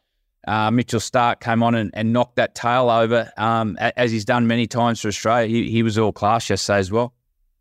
uh, 0.47 0.69
Mitchell 0.69 0.99
Starc 0.99 1.39
came 1.39 1.63
on 1.63 1.73
and, 1.73 1.89
and 1.95 2.13
knocked 2.13 2.35
that 2.35 2.53
tail 2.53 2.91
over, 2.91 3.31
um, 3.37 3.77
as 3.79 4.11
he's 4.11 4.25
done 4.25 4.45
many 4.45 4.67
times 4.67 5.01
for 5.01 5.07
Australia. 5.07 5.47
He, 5.47 5.71
he 5.71 5.81
was 5.81 5.97
all 5.97 6.11
class 6.11 6.49
yesterday 6.49 6.77
as 6.77 6.91
well. 6.91 7.13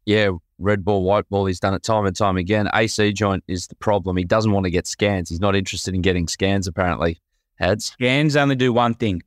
Yeah, 0.04 0.32
red 0.62 0.84
ball, 0.84 1.02
white 1.02 1.28
ball. 1.28 1.46
He's 1.46 1.60
done 1.60 1.74
it 1.74 1.82
time 1.82 2.06
and 2.06 2.16
time 2.16 2.36
again. 2.36 2.68
AC 2.74 3.12
joint 3.12 3.44
is 3.48 3.66
the 3.66 3.74
problem. 3.76 4.16
He 4.16 4.24
doesn't 4.24 4.52
want 4.52 4.64
to 4.64 4.70
get 4.70 4.86
scans. 4.86 5.28
He's 5.28 5.40
not 5.40 5.56
interested 5.56 5.94
in 5.94 6.02
getting 6.02 6.28
scans, 6.28 6.66
apparently. 6.66 7.20
Hads. 7.56 7.86
Scans 7.86 8.36
only 8.36 8.56
do 8.56 8.72
one 8.72 8.94
thing 8.94 9.22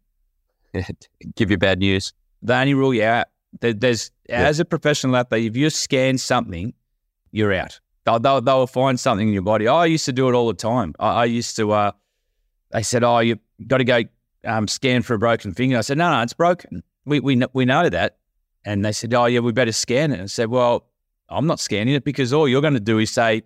give 1.35 1.51
you 1.51 1.57
bad 1.57 1.79
news. 1.79 2.13
They 2.41 2.55
only 2.55 2.73
rule 2.73 2.93
you 2.93 3.03
out. 3.03 3.27
There's, 3.59 4.11
as 4.29 4.59
a 4.59 4.65
professional 4.65 5.15
athlete, 5.15 5.51
if 5.51 5.55
you 5.55 5.69
scan 5.69 6.17
something, 6.17 6.73
you're 7.31 7.53
out. 7.53 7.79
They'll, 8.05 8.19
they'll, 8.19 8.41
they'll 8.41 8.67
find 8.67 8.99
something 8.99 9.27
in 9.27 9.33
your 9.33 9.41
body. 9.43 9.67
I 9.67 9.85
used 9.85 10.05
to 10.05 10.13
do 10.13 10.29
it 10.29 10.33
all 10.33 10.47
the 10.47 10.53
time. 10.53 10.93
I, 10.99 11.21
I 11.21 11.25
used 11.25 11.55
to, 11.55 11.71
uh, 11.71 11.91
they 12.71 12.83
said, 12.83 13.03
oh, 13.03 13.19
you 13.19 13.39
got 13.67 13.77
to 13.77 13.83
go 13.83 14.01
um, 14.43 14.67
scan 14.67 15.01
for 15.01 15.13
a 15.13 15.19
broken 15.19 15.53
finger. 15.53 15.77
I 15.77 15.81
said, 15.81 15.97
no, 15.97 16.11
no, 16.11 16.21
it's 16.21 16.33
broken. 16.33 16.83
We, 17.05 17.19
we, 17.19 17.41
we 17.53 17.65
know 17.65 17.89
that. 17.89 18.17
And 18.65 18.83
they 18.83 18.91
said, 18.91 19.13
oh, 19.13 19.25
yeah, 19.25 19.39
we 19.39 19.51
better 19.51 19.71
scan 19.71 20.11
it. 20.11 20.21
I 20.21 20.25
said, 20.25 20.49
well, 20.49 20.87
I'm 21.35 21.47
not 21.47 21.59
scanning 21.59 21.93
it 21.93 22.03
because 22.03 22.33
all 22.33 22.47
you're 22.47 22.61
going 22.61 22.73
to 22.73 22.79
do 22.79 22.99
is 22.99 23.11
say, 23.11 23.43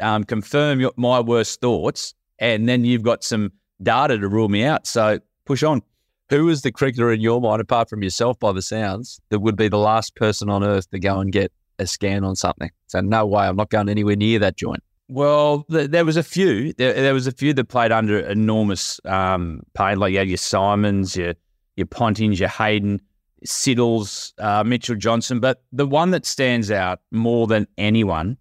um, 0.00 0.24
confirm 0.24 0.80
your, 0.80 0.92
my 0.96 1.20
worst 1.20 1.60
thoughts, 1.60 2.14
and 2.38 2.68
then 2.68 2.84
you've 2.84 3.02
got 3.02 3.24
some 3.24 3.52
data 3.82 4.18
to 4.18 4.28
rule 4.28 4.48
me 4.48 4.64
out. 4.64 4.86
So 4.86 5.18
push 5.44 5.62
on. 5.62 5.82
Who 6.30 6.48
is 6.48 6.62
the 6.62 6.70
cricketer 6.70 7.10
in 7.10 7.20
your 7.20 7.40
mind, 7.40 7.60
apart 7.60 7.90
from 7.90 8.04
yourself 8.04 8.38
by 8.38 8.52
the 8.52 8.62
sounds, 8.62 9.20
that 9.30 9.40
would 9.40 9.56
be 9.56 9.66
the 9.66 9.78
last 9.78 10.14
person 10.14 10.48
on 10.48 10.62
earth 10.62 10.88
to 10.90 11.00
go 11.00 11.18
and 11.18 11.32
get 11.32 11.50
a 11.80 11.86
scan 11.86 12.22
on 12.22 12.36
something. 12.36 12.70
So 12.86 13.00
no 13.00 13.26
way, 13.26 13.46
I'm 13.46 13.56
not 13.56 13.70
going 13.70 13.88
anywhere 13.88 14.14
near 14.14 14.38
that 14.38 14.56
joint. 14.56 14.82
Well, 15.08 15.64
th- 15.70 15.90
there 15.90 16.04
was 16.04 16.16
a 16.16 16.22
few. 16.22 16.72
There, 16.74 16.92
there, 16.92 17.14
was 17.14 17.26
a 17.26 17.32
few 17.32 17.52
that 17.54 17.64
played 17.64 17.90
under 17.90 18.20
enormous 18.20 19.00
um, 19.06 19.62
pain. 19.74 19.98
Like 19.98 20.12
you 20.12 20.18
had 20.18 20.28
your 20.28 20.36
Symonds, 20.36 21.16
your 21.16 21.34
your 21.74 21.86
Pontings, 21.86 22.38
your 22.38 22.48
Hayden, 22.48 23.00
Siddles, 23.46 24.32
uh, 24.38 24.64
Mitchell 24.64 24.96
Johnson. 24.96 25.40
But 25.40 25.62
the 25.72 25.86
one 25.86 26.10
that 26.10 26.26
stands 26.26 26.70
out 26.70 27.00
more 27.10 27.46
than 27.46 27.66
anyone 27.78 28.36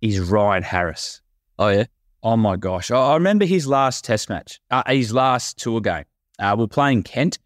is 0.00 0.20
Ryan 0.20 0.62
Harris. 0.62 1.20
Oh 1.58 1.68
yeah. 1.68 1.84
Oh 2.22 2.36
my 2.36 2.56
gosh! 2.56 2.90
I, 2.90 2.98
I 2.98 3.14
remember 3.14 3.46
his 3.46 3.66
last 3.66 4.04
Test 4.04 4.28
match, 4.28 4.60
uh, 4.70 4.82
his 4.86 5.12
last 5.12 5.58
tour 5.58 5.80
game. 5.80 6.04
Uh, 6.38 6.54
we're 6.58 6.66
playing 6.66 7.02
Kent, 7.02 7.38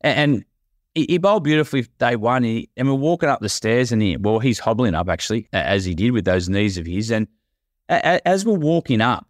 and, 0.00 0.18
and 0.18 0.44
he, 0.94 1.06
he 1.08 1.18
bowled 1.18 1.44
beautifully 1.44 1.86
day 1.98 2.16
one. 2.16 2.42
He, 2.42 2.70
and 2.76 2.88
we're 2.88 2.94
walking 2.94 3.28
up 3.28 3.40
the 3.40 3.50
stairs, 3.50 3.92
and 3.92 4.00
he, 4.00 4.16
well, 4.16 4.38
he's 4.38 4.58
hobbling 4.58 4.94
up 4.94 5.08
actually, 5.08 5.48
as 5.52 5.84
he 5.84 5.94
did 5.94 6.12
with 6.12 6.24
those 6.24 6.48
knees 6.48 6.78
of 6.78 6.86
his. 6.86 7.10
And 7.10 7.28
a, 7.90 8.26
as 8.26 8.46
we're 8.46 8.54
walking 8.54 9.02
up, 9.02 9.26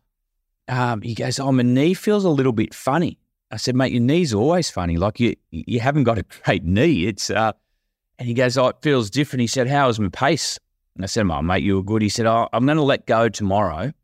um, 0.68 1.02
he 1.02 1.14
goes, 1.14 1.40
"Oh, 1.40 1.50
my 1.50 1.64
knee 1.64 1.94
feels 1.94 2.24
a 2.24 2.30
little 2.30 2.52
bit 2.52 2.72
funny." 2.72 3.18
I 3.56 3.58
said, 3.58 3.74
"Mate, 3.74 3.90
your 3.90 4.02
knee's 4.02 4.34
always 4.34 4.68
funny. 4.68 4.98
Like 4.98 5.18
you, 5.18 5.34
you 5.50 5.80
haven't 5.80 6.04
got 6.04 6.18
a 6.18 6.24
great 6.44 6.62
knee. 6.62 7.06
It's." 7.06 7.30
Uh, 7.30 7.52
and 8.18 8.28
he 8.28 8.34
goes, 8.34 8.58
"Oh, 8.58 8.66
it 8.66 8.76
feels 8.82 9.08
different." 9.08 9.40
He 9.40 9.46
said, 9.46 9.66
"How 9.66 9.88
is 9.88 9.98
my 9.98 10.10
pace?" 10.10 10.58
And 10.94 11.02
I 11.02 11.06
said, 11.06 11.26
"Oh, 11.26 11.40
mate, 11.40 11.62
you 11.62 11.76
were 11.76 11.82
good." 11.82 12.02
He 12.02 12.10
said, 12.10 12.26
"Oh, 12.26 12.50
I'm 12.52 12.66
going 12.66 12.76
to 12.76 12.82
let 12.82 13.06
go 13.06 13.30
tomorrow. 13.30 13.94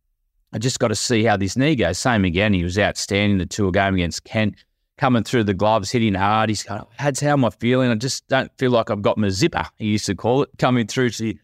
I 0.55 0.59
just 0.59 0.79
got 0.79 0.89
to 0.89 0.95
see 0.95 1.25
how 1.25 1.37
this 1.37 1.55
knee 1.55 1.77
goes." 1.77 1.99
Same 1.99 2.25
again. 2.25 2.55
He 2.55 2.65
was 2.65 2.79
outstanding 2.79 3.37
the 3.37 3.45
tour 3.45 3.71
game 3.71 3.93
against 3.97 4.25
Kent, 4.25 4.55
coming 4.97 5.23
through 5.23 5.45
the 5.45 5.53
gloves, 5.53 5.91
hitting 5.91 6.15
hard. 6.15 6.49
He's 6.49 6.63
kind 6.63 6.81
of, 6.81 6.89
"That's 6.99 7.21
how 7.21 7.35
am 7.35 7.45
I 7.45 7.51
feeling? 7.51 7.91
I 7.91 7.95
just 7.97 8.27
don't 8.29 8.51
feel 8.57 8.71
like 8.71 8.91
I've 8.91 9.03
got 9.03 9.19
my 9.19 9.29
zipper." 9.29 9.67
He 9.77 9.89
used 9.89 10.07
to 10.07 10.15
call 10.15 10.45
it 10.45 10.49
coming 10.57 10.87
through 10.87 11.11
to. 11.11 11.35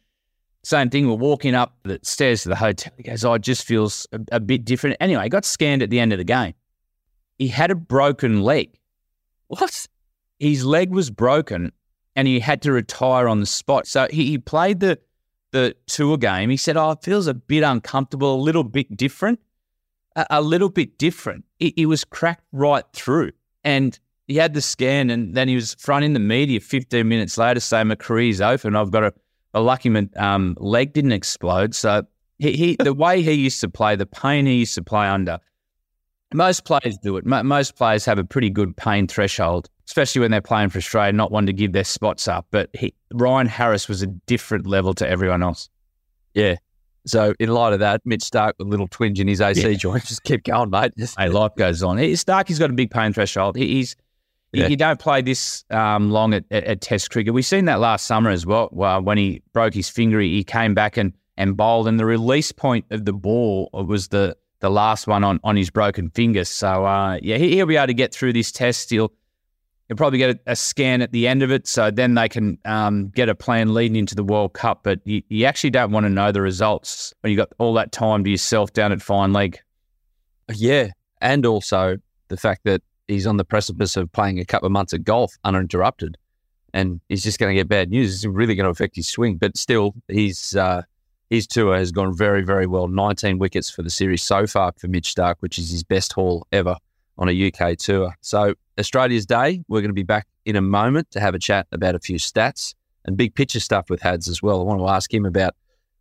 Same 0.65 0.89
thing. 0.89 1.07
We're 1.07 1.15
walking 1.15 1.55
up 1.55 1.77
the 1.83 2.01
stairs 2.03 2.45
to 2.45 2.49
the 2.49 2.57
hotel. 2.57 2.95
He 2.97 3.03
goes, 3.03 3.23
"Oh, 3.23 3.35
it 3.35 3.43
just 3.43 3.65
feels 3.67 4.07
a, 4.13 4.21
a 4.33 4.41
bit 4.41 4.65
different." 4.65 4.97
Anyway, 4.99 5.25
he 5.25 5.29
got 5.29 5.45
scanned 5.45 5.83
at 5.83 5.91
the 5.91 6.01
end 6.01 6.15
of 6.15 6.19
the 6.19 6.25
game. 6.25 6.55
He 7.39 7.49
had 7.49 7.71
a 7.71 7.75
broken 7.75 8.43
leg. 8.43 8.79
What? 9.47 9.87
His 10.39 10.65
leg 10.65 10.91
was 10.91 11.11
broken 11.11 11.73
and 12.19 12.27
he 12.27 12.41
had 12.41 12.63
to 12.63 12.73
retire 12.73 13.29
on 13.29 13.39
the 13.39 13.47
spot. 13.47 13.87
So 13.87 14.09
he, 14.11 14.27
he 14.27 14.39
played 14.39 14.81
the 14.81 14.99
the 15.53 15.75
tour 15.87 16.19
game. 16.19 16.51
He 16.51 16.57
said, 16.57 16.77
"Oh, 16.77 16.91
it 16.91 17.03
feels 17.03 17.27
a 17.27 17.35
bit 17.35 17.63
uncomfortable, 17.63 18.35
a 18.35 18.43
little 18.43 18.65
bit 18.65 18.97
different, 18.97 19.41
a, 20.17 20.27
a 20.31 20.43
little 20.43 20.69
bit 20.69 20.99
different." 20.99 21.45
He, 21.59 21.87
was 21.87 22.05
cracked 22.05 22.45
right 22.53 22.85
through, 22.93 23.33
and 23.65 23.99
he 24.27 24.37
had 24.37 24.53
the 24.53 24.61
scan, 24.61 25.11
and 25.11 25.35
then 25.35 25.49
he 25.49 25.55
was 25.55 25.75
front 25.75 26.05
in 26.05 26.13
the 26.13 26.21
media 26.21 26.61
15 26.61 27.07
minutes 27.09 27.39
later 27.39 27.61
saying, 27.61 27.87
"My 27.87 27.95
career's 27.95 28.41
open. 28.41 28.77
I've 28.77 28.91
got 28.91 29.05
a, 29.05 29.15
a 29.55 29.61
lucky 29.61 29.95
um, 30.17 30.57
leg 30.59 30.93
didn't 30.93 31.13
explode." 31.13 31.75
So 31.75 32.03
he, 32.39 32.53
he 32.57 32.77
the 32.77 32.95
way 32.95 33.23
he 33.23 33.33
used 33.33 33.61
to 33.61 33.69
play, 33.69 33.97
the 33.97 34.07
pain 34.07 34.45
he 34.47 34.57
used 34.57 34.75
to 34.75 34.83
play 34.83 35.07
under. 35.07 35.39
Most 36.35 36.65
players 36.65 36.99
do 36.99 37.17
it. 37.17 37.25
Most 37.25 37.77
players 37.77 38.05
have 38.05 38.19
a 38.19 38.25
pretty 38.25 38.51
good 38.51 38.77
pain 38.77 39.07
threshold 39.07 39.69
especially 39.89 40.21
when 40.21 40.31
they're 40.31 40.43
playing 40.43 40.69
for 40.69 40.79
Australia, 40.79 41.13
not 41.13 41.33
wanting 41.33 41.47
to 41.47 41.53
give 41.55 41.73
their 41.73 41.83
spots 41.83 42.29
up. 42.29 42.47
But 42.51 42.69
he, 42.75 42.95
Ryan 43.13 43.47
Harris 43.47 43.89
was 43.89 44.03
a 44.03 44.07
different 44.07 44.67
level 44.67 44.93
to 44.95 45.09
everyone 45.09 45.43
else. 45.43 45.71
Yeah. 46.35 46.57
So 47.07 47.35
in 47.41 47.49
light 47.49 47.73
of 47.73 47.79
that, 47.81 48.03
Mitch 48.05 48.21
Starc 48.21 48.53
with 48.59 48.67
a 48.67 48.71
little 48.71 48.87
twinge 48.87 49.19
in 49.19 49.27
his 49.27 49.41
AC 49.41 49.67
yeah. 49.67 49.77
joint, 49.77 50.05
just 50.07 50.25
keep 50.25 50.45
going, 50.45 50.69
mate. 50.69 50.93
hey, 50.97 51.29
life 51.31 51.53
goes 51.57 51.83
on. 51.83 51.97
Starc, 51.97 52.49
he's 52.49 52.59
got 52.59 52.69
a 52.69 52.75
big 52.75 52.91
pain 52.91 53.15
threshold. 53.15 53.57
He's 53.57 53.97
yeah. 54.53 54.67
you, 54.67 54.77
don't 54.77 55.01
play 55.01 55.23
this 55.23 55.65
um, 55.71 56.11
long 56.11 56.35
at, 56.35 56.45
at, 56.51 56.65
at, 56.65 56.81
Test 56.83 57.11
cricket. 57.11 57.33
We've 57.33 57.47
seen 57.47 57.65
that 57.65 57.81
last 57.81 58.07
summer 58.07 58.31
as 58.31 58.45
well. 58.45 58.69
well 58.73 59.01
when 59.01 59.17
he 59.17 59.43
broke 59.55 59.73
his 59.73 59.89
finger, 59.89 60.21
he 60.21 60.45
came 60.45 60.75
back 60.75 60.97
and 60.99 61.15
and 61.39 61.57
bowled, 61.57 61.87
and 61.87 62.01
the 62.01 62.05
release 62.05 62.51
point 62.51 62.85
of 62.91 63.05
the 63.05 63.13
ball 63.13 63.71
was 63.73 64.09
the 64.09 64.37
the 64.61 64.71
last 64.71 65.07
one 65.07 65.25
on, 65.25 65.41
on 65.45 65.57
his 65.57 65.71
broken 65.71 66.11
finger. 66.11 66.45
So 66.45 66.85
uh, 66.85 67.19
yeah, 67.23 67.37
he, 67.39 67.57
will 67.57 67.67
be 67.67 67.77
able 67.77 67.89
to 67.89 67.95
get 67.95 68.13
through 68.13 68.33
this 68.33 68.53
test. 68.53 68.91
He'll 68.91 69.13
You'll 69.89 69.97
probably 69.97 70.19
get 70.19 70.31
a, 70.31 70.41
a, 70.53 70.57
scan 70.57 71.01
at 71.01 71.13
the 71.13 71.27
end 71.27 71.43
of 71.43 71.51
it, 71.51 71.67
so 71.67 71.91
then 71.91 72.15
they 72.15 72.29
can 72.29 72.59
um, 72.67 73.09
get 73.09 73.31
a 73.31 73.35
plan 73.35 73.73
leading 73.73 73.97
into 73.97 74.15
the 74.15 74.23
World 74.23 74.53
Cup. 74.53 74.81
But 74.83 75.01
you, 75.05 75.23
you 75.29 75.47
actually 75.47 75.71
don't 75.71 75.93
want 75.93 76.05
to 76.05 76.11
know 76.11 76.31
the 76.31 76.43
results 76.43 77.15
when 77.21 77.31
you've 77.31 77.39
got 77.39 77.53
all 77.59 77.73
that 77.75 77.91
time 77.91 78.23
to 78.25 78.31
yourself 78.31 78.75
down 78.75 78.93
at 78.93 79.01
fine 79.01 79.33
leg. 79.33 79.59
Yeah, 80.53 80.89
and 81.23 81.47
also 81.47 81.97
the 82.29 82.37
fact 82.37 82.65
that 82.65 82.83
he's 83.07 83.27
on 83.27 83.39
the 83.39 83.45
precipice 83.45 83.97
of 83.97 84.13
playing 84.13 84.39
a 84.39 84.45
couple 84.45 84.67
of 84.67 84.73
months 84.73 84.93
of 84.93 85.05
golf 85.05 85.35
uninterrupted, 85.45 86.19
and 86.75 87.01
he's 87.09 87.23
just 87.23 87.39
going 87.39 87.57
to 87.57 87.59
get 87.59 87.67
bad 87.67 87.89
news. 87.89 88.15
It's 88.15 88.27
really 88.27 88.55
going 88.55 88.65
to 88.65 88.71
affect 88.71 88.95
his 88.95 89.09
swing. 89.09 89.39
But 89.39 89.57
still, 89.57 89.95
he's 90.09 90.55
uh, 90.55 90.83
his 91.31 91.47
tour 91.47 91.77
has 91.77 91.93
gone 91.93 92.17
very, 92.17 92.43
very 92.43 92.67
well. 92.67 92.89
19 92.89 93.39
wickets 93.39 93.69
for 93.69 93.83
the 93.83 93.91
series 93.91 94.23
so 94.23 94.47
far 94.47 94.73
for 94.79 94.89
Mitch 94.89 95.15
Starc, 95.15 95.37
which 95.41 95.59
is 95.59 95.71
his 95.71 95.83
best 95.83 96.13
haul 96.15 96.47
ever 96.53 96.77
on 97.19 97.29
a 97.29 97.49
UK 97.49 97.77
tour. 97.77 98.15
So, 98.21 98.55
Australia's 98.79 99.27
Day, 99.27 99.63
we're 99.69 99.81
going 99.81 99.91
to 99.91 99.95
be 99.95 100.05
back 100.05 100.27
in 100.45 100.57
a 100.57 100.63
moment 100.63 101.11
to 101.11 101.21
have 101.21 101.35
a 101.35 101.39
chat 101.39 101.67
about 101.73 101.95
a 101.95 101.99
few 101.99 102.17
stats 102.17 102.75
and 103.05 103.17
big 103.17 103.35
picture 103.35 103.61
stuff 103.61 103.91
with 103.91 104.01
Hads 104.01 104.29
as 104.29 104.43
well. 104.43 104.61
I 104.61 104.65
want 104.65 104.81
to 104.81 104.89
ask 104.89 105.13
him 105.13 105.27
about 105.27 105.55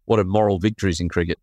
what 0.05 0.19
are 0.19 0.23
moral 0.23 0.59
victories 0.59 0.99
in 0.99 1.09
cricket. 1.09 1.39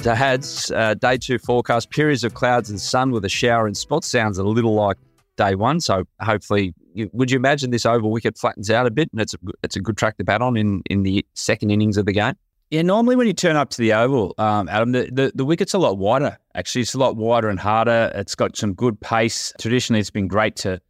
So, 0.00 0.14
Hads, 0.14 0.70
uh, 0.72 0.94
day 0.94 1.18
two 1.18 1.38
forecast, 1.38 1.90
periods 1.90 2.24
of 2.24 2.34
clouds 2.34 2.70
and 2.70 2.80
sun 2.80 3.10
with 3.10 3.24
a 3.24 3.28
shower 3.28 3.68
in 3.68 3.74
spots. 3.74 4.08
Sounds 4.08 4.38
a 4.38 4.42
little 4.42 4.74
like 4.74 4.96
day 5.40 5.54
one. 5.54 5.80
So, 5.80 6.04
hopefully, 6.20 6.74
you, 6.94 7.10
would 7.12 7.30
you 7.30 7.36
imagine 7.36 7.70
this 7.70 7.86
over 7.86 8.06
wicket 8.06 8.36
flattens 8.36 8.70
out 8.70 8.86
a 8.86 8.90
bit 8.90 9.08
and 9.12 9.20
it's 9.20 9.34
a, 9.34 9.38
it's 9.62 9.76
a 9.76 9.80
good 9.80 9.96
track 9.96 10.16
to 10.18 10.24
bat 10.24 10.42
on 10.42 10.56
in, 10.56 10.82
in 10.90 11.02
the 11.02 11.24
second 11.34 11.70
innings 11.70 11.96
of 11.96 12.06
the 12.06 12.12
game? 12.12 12.34
Yeah, 12.70 12.82
normally 12.82 13.16
when 13.16 13.26
you 13.26 13.32
turn 13.32 13.56
up 13.56 13.70
to 13.70 13.78
the 13.78 13.92
oval, 13.92 14.34
um, 14.38 14.68
Adam, 14.68 14.92
the, 14.92 15.10
the, 15.10 15.32
the, 15.34 15.44
wicket's 15.44 15.74
a 15.74 15.78
lot 15.78 15.98
wider. 15.98 16.38
Actually, 16.54 16.82
it's 16.82 16.94
a 16.94 16.98
lot 16.98 17.16
wider 17.16 17.48
and 17.48 17.58
harder. 17.58 18.12
It's 18.14 18.36
got 18.36 18.56
some 18.56 18.74
good 18.74 19.00
pace. 19.00 19.52
Traditionally, 19.58 19.98
it's 19.98 20.10
been 20.10 20.28
great 20.28 20.54
to 20.56 20.80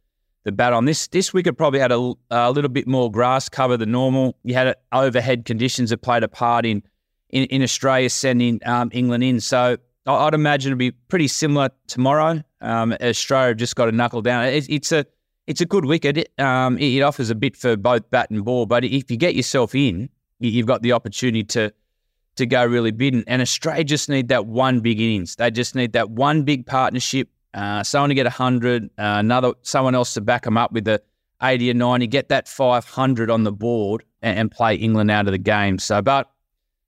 the 0.43 0.51
bat 0.51 0.73
on. 0.73 0.85
This 0.85 1.07
this 1.07 1.33
wicket 1.33 1.57
probably 1.57 1.79
had 1.79 1.91
a, 1.91 2.13
a 2.29 2.51
little 2.51 2.69
bit 2.69 2.87
more 2.87 3.11
grass 3.11 3.49
cover 3.49 3.77
than 3.77 3.91
normal. 3.91 4.37
You 4.43 4.53
had 4.53 4.75
overhead 4.91 5.45
conditions 5.45 5.89
that 5.89 6.03
played 6.03 6.23
a 6.23 6.27
part 6.27 6.67
in 6.67 6.83
in, 7.31 7.45
in 7.45 7.63
Australia 7.63 8.11
sending 8.11 8.59
um, 8.65 8.89
England 8.93 9.23
in. 9.23 9.39
So 9.39 9.77
I'd 10.05 10.35
imagine 10.35 10.69
it'd 10.69 10.77
be 10.77 10.91
pretty 10.91 11.27
similar 11.27 11.69
tomorrow. 11.87 12.43
Um, 12.61 12.95
Australia 13.01 13.49
have 13.49 13.57
just 13.57 13.75
got 13.75 13.85
to 13.85 13.91
knuckle 13.91 14.21
down. 14.21 14.45
It, 14.45 14.69
it's 14.69 14.91
a 14.91 15.05
it's 15.47 15.61
a 15.61 15.65
good 15.65 15.85
wicket. 15.85 16.17
It, 16.17 16.39
um, 16.39 16.77
it 16.77 17.01
offers 17.01 17.29
a 17.29 17.35
bit 17.35 17.57
for 17.57 17.75
both 17.75 18.09
bat 18.11 18.29
and 18.29 18.45
ball, 18.45 18.65
but 18.65 18.85
if 18.85 19.09
you 19.09 19.17
get 19.17 19.35
yourself 19.35 19.75
in 19.75 20.09
you've 20.49 20.67
got 20.67 20.81
the 20.81 20.91
opportunity 20.91 21.43
to 21.43 21.71
to 22.37 22.45
go 22.45 22.65
really 22.65 22.91
big. 22.91 23.23
And 23.27 23.41
Australia 23.41 23.83
just 23.83 24.09
need 24.09 24.29
that 24.29 24.45
one 24.45 24.79
big 24.79 24.99
innings. 24.99 25.35
They 25.35 25.51
just 25.51 25.75
need 25.75 25.93
that 25.93 26.09
one 26.09 26.43
big 26.43 26.65
partnership. 26.65 27.29
Uh, 27.53 27.83
someone 27.83 28.09
to 28.09 28.15
get 28.15 28.25
100, 28.25 28.85
uh, 28.85 28.87
another 28.97 29.53
someone 29.61 29.93
else 29.93 30.13
to 30.13 30.21
back 30.21 30.43
them 30.43 30.57
up 30.57 30.71
with 30.71 30.85
the 30.85 31.01
80 31.43 31.71
or 31.71 31.73
90, 31.73 32.07
get 32.07 32.29
that 32.29 32.47
500 32.47 33.29
on 33.29 33.43
the 33.43 33.51
board 33.51 34.03
and, 34.21 34.39
and 34.39 34.51
play 34.51 34.75
England 34.75 35.11
out 35.11 35.27
of 35.27 35.33
the 35.33 35.37
game. 35.37 35.77
So, 35.77 36.01
but 36.01 36.31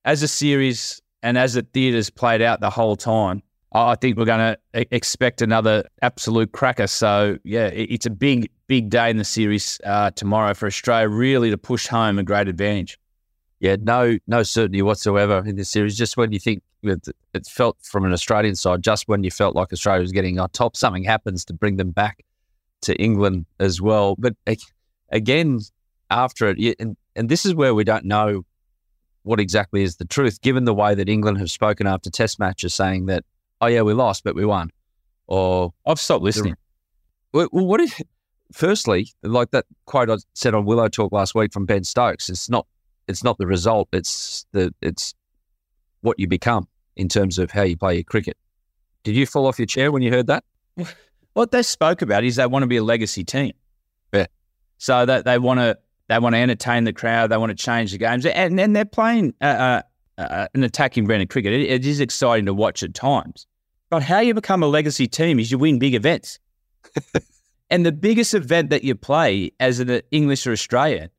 as 0.06 0.24
a 0.24 0.28
series 0.28 1.02
and 1.22 1.38
as 1.38 1.56
the 1.56 1.64
theatre's 1.64 2.10
played 2.10 2.42
out 2.42 2.62
the 2.62 2.70
whole 2.70 2.96
time, 2.96 3.44
I 3.74 3.96
think 3.96 4.18
we're 4.18 4.26
going 4.26 4.56
to 4.74 4.96
expect 4.96 5.42
another 5.42 5.84
absolute 6.02 6.52
cracker. 6.52 6.88
So, 6.88 7.38
yeah, 7.44 7.68
it's 7.68 8.06
a 8.06 8.12
big, 8.12 8.52
big 8.68 8.90
day 8.90 9.10
in 9.10 9.18
the 9.18 9.24
series 9.24 9.82
uh, 9.84 10.12
tomorrow 10.12 10.54
for 10.54 10.68
Australia, 10.68 11.10
really 11.10 11.50
to 11.50 11.58
push 11.58 11.88
home 11.88 12.20
a 12.20 12.24
great 12.24 12.48
advantage 12.48 13.00
yeah, 13.64 13.78
no, 13.82 14.18
no 14.28 14.44
certainty 14.44 14.82
whatsoever 14.82 15.42
in 15.46 15.56
this 15.56 15.70
series. 15.70 15.98
Just 15.98 16.18
when 16.18 16.34
you 16.34 16.40
think 16.40 16.62
it, 16.84 17.08
felt 17.48 17.78
from 17.82 18.04
an 18.04 18.12
Australian 18.12 18.58
side, 18.58 18.84
just 18.84 19.08
when 19.08 19.24
you 19.24 19.32
felt 19.32 19.56
like 19.56 19.72
Australia 19.72 20.02
was 20.02 20.12
getting 20.12 20.38
on 20.38 20.50
top, 20.50 20.76
something 20.76 21.06
happens 21.06 21.46
to 21.46 21.54
bring 21.54 21.78
them 21.78 21.92
back 21.92 22.26
to 22.82 22.94
England 22.96 23.46
as 23.62 23.82
well. 23.82 24.18
But 24.20 24.36
again, 25.14 25.62
after 26.12 26.50
it, 26.50 26.76
and, 26.78 26.98
and 27.16 27.30
this 27.30 27.46
is 27.46 27.56
where 27.56 27.74
we 27.74 27.86
don't 27.86 28.04
know 28.04 28.44
what 29.22 29.40
exactly 29.40 29.82
is 29.82 29.96
the 29.96 30.04
truth, 30.04 30.42
given 30.42 30.66
the 30.66 30.74
way 30.74 30.94
that 30.94 31.08
England 31.08 31.38
have 31.38 31.50
spoken 31.50 31.88
after 31.88 32.10
Test 32.10 32.40
matches, 32.40 32.74
saying 32.74 33.06
that, 33.06 33.24
oh 33.62 33.68
yeah, 33.68 33.82
we 33.82 33.94
lost, 33.94 34.24
but 34.24 34.36
we 34.36 34.46
won, 34.46 34.70
or 35.28 35.74
I've 35.86 36.00
stopped 36.00 36.24
listening. 36.24 36.56
well, 37.34 37.48
what 37.52 37.82
if? 37.82 38.02
Firstly, 38.52 39.08
like 39.24 39.52
that 39.52 39.66
quote 39.86 40.10
I 40.10 40.18
said 40.34 40.54
on 40.54 40.66
Willow 40.66 40.88
Talk 40.88 41.12
last 41.12 41.34
week 41.34 41.52
from 41.52 41.66
Ben 41.66 41.84
Stokes, 41.84 42.30
it's 42.30 42.50
not 42.50 42.68
it's 43.08 43.24
not 43.24 43.38
the 43.38 43.48
result. 43.48 43.90
It's 43.92 44.46
the 44.52 44.74
it's 44.82 45.14
what 46.02 46.20
you 46.20 46.28
become 46.28 46.68
in 46.96 47.10
terms 47.10 47.40
of 47.40 47.52
how 47.52 47.64
you 47.64 47.78
play 47.78 47.96
your 47.96 48.04
cricket. 48.04 48.38
Did 49.04 49.16
you 49.16 49.26
fall 49.26 49.48
off 49.48 49.58
your 49.58 49.66
chair 49.66 49.92
when 49.92 50.02
you 50.02 50.12
heard 50.12 50.28
that? 50.28 50.44
What 51.34 51.50
they 51.50 51.64
spoke 51.64 52.04
about 52.04 52.24
is 52.24 52.36
they 52.36 52.46
want 52.46 52.62
to 52.62 52.68
be 52.68 52.78
a 52.78 52.84
legacy 52.84 53.24
team. 53.24 53.54
Yeah. 54.14 54.28
So 54.78 55.06
that 55.06 55.26
they 55.26 55.40
want 55.40 55.60
to 55.60 55.78
they 56.08 56.20
want 56.20 56.36
to 56.36 56.40
entertain 56.40 56.84
the 56.84 56.94
crowd. 56.94 57.32
They 57.32 57.38
want 57.38 57.50
to 57.50 57.56
change 57.56 57.92
the 57.92 57.98
games, 57.98 58.26
and 58.26 58.60
and 58.60 58.76
they're 58.76 58.86
playing 58.86 59.34
uh, 59.42 59.82
uh, 60.18 60.48
an 60.54 60.64
attacking 60.64 61.06
brand 61.06 61.22
of 61.22 61.30
cricket. 61.30 61.54
It, 61.54 61.70
it 61.70 61.86
is 61.86 62.00
exciting 62.00 62.46
to 62.46 62.54
watch 62.54 62.84
at 62.84 62.94
times. 62.94 63.48
But 63.90 64.04
how 64.04 64.20
you 64.20 64.34
become 64.34 64.64
a 64.64 64.68
legacy 64.68 65.08
team 65.08 65.40
is 65.40 65.52
you 65.52 65.58
win 65.58 65.80
big 65.80 65.94
events. 65.94 66.40
and 67.70 67.86
the 67.86 67.92
biggest 67.92 68.34
event 68.34 68.70
that 68.72 68.84
you 68.84 68.96
play 68.96 69.52
as 69.60 69.80
an 69.80 70.02
English 70.12 70.48
or 70.48 70.52
Australian 70.52 71.10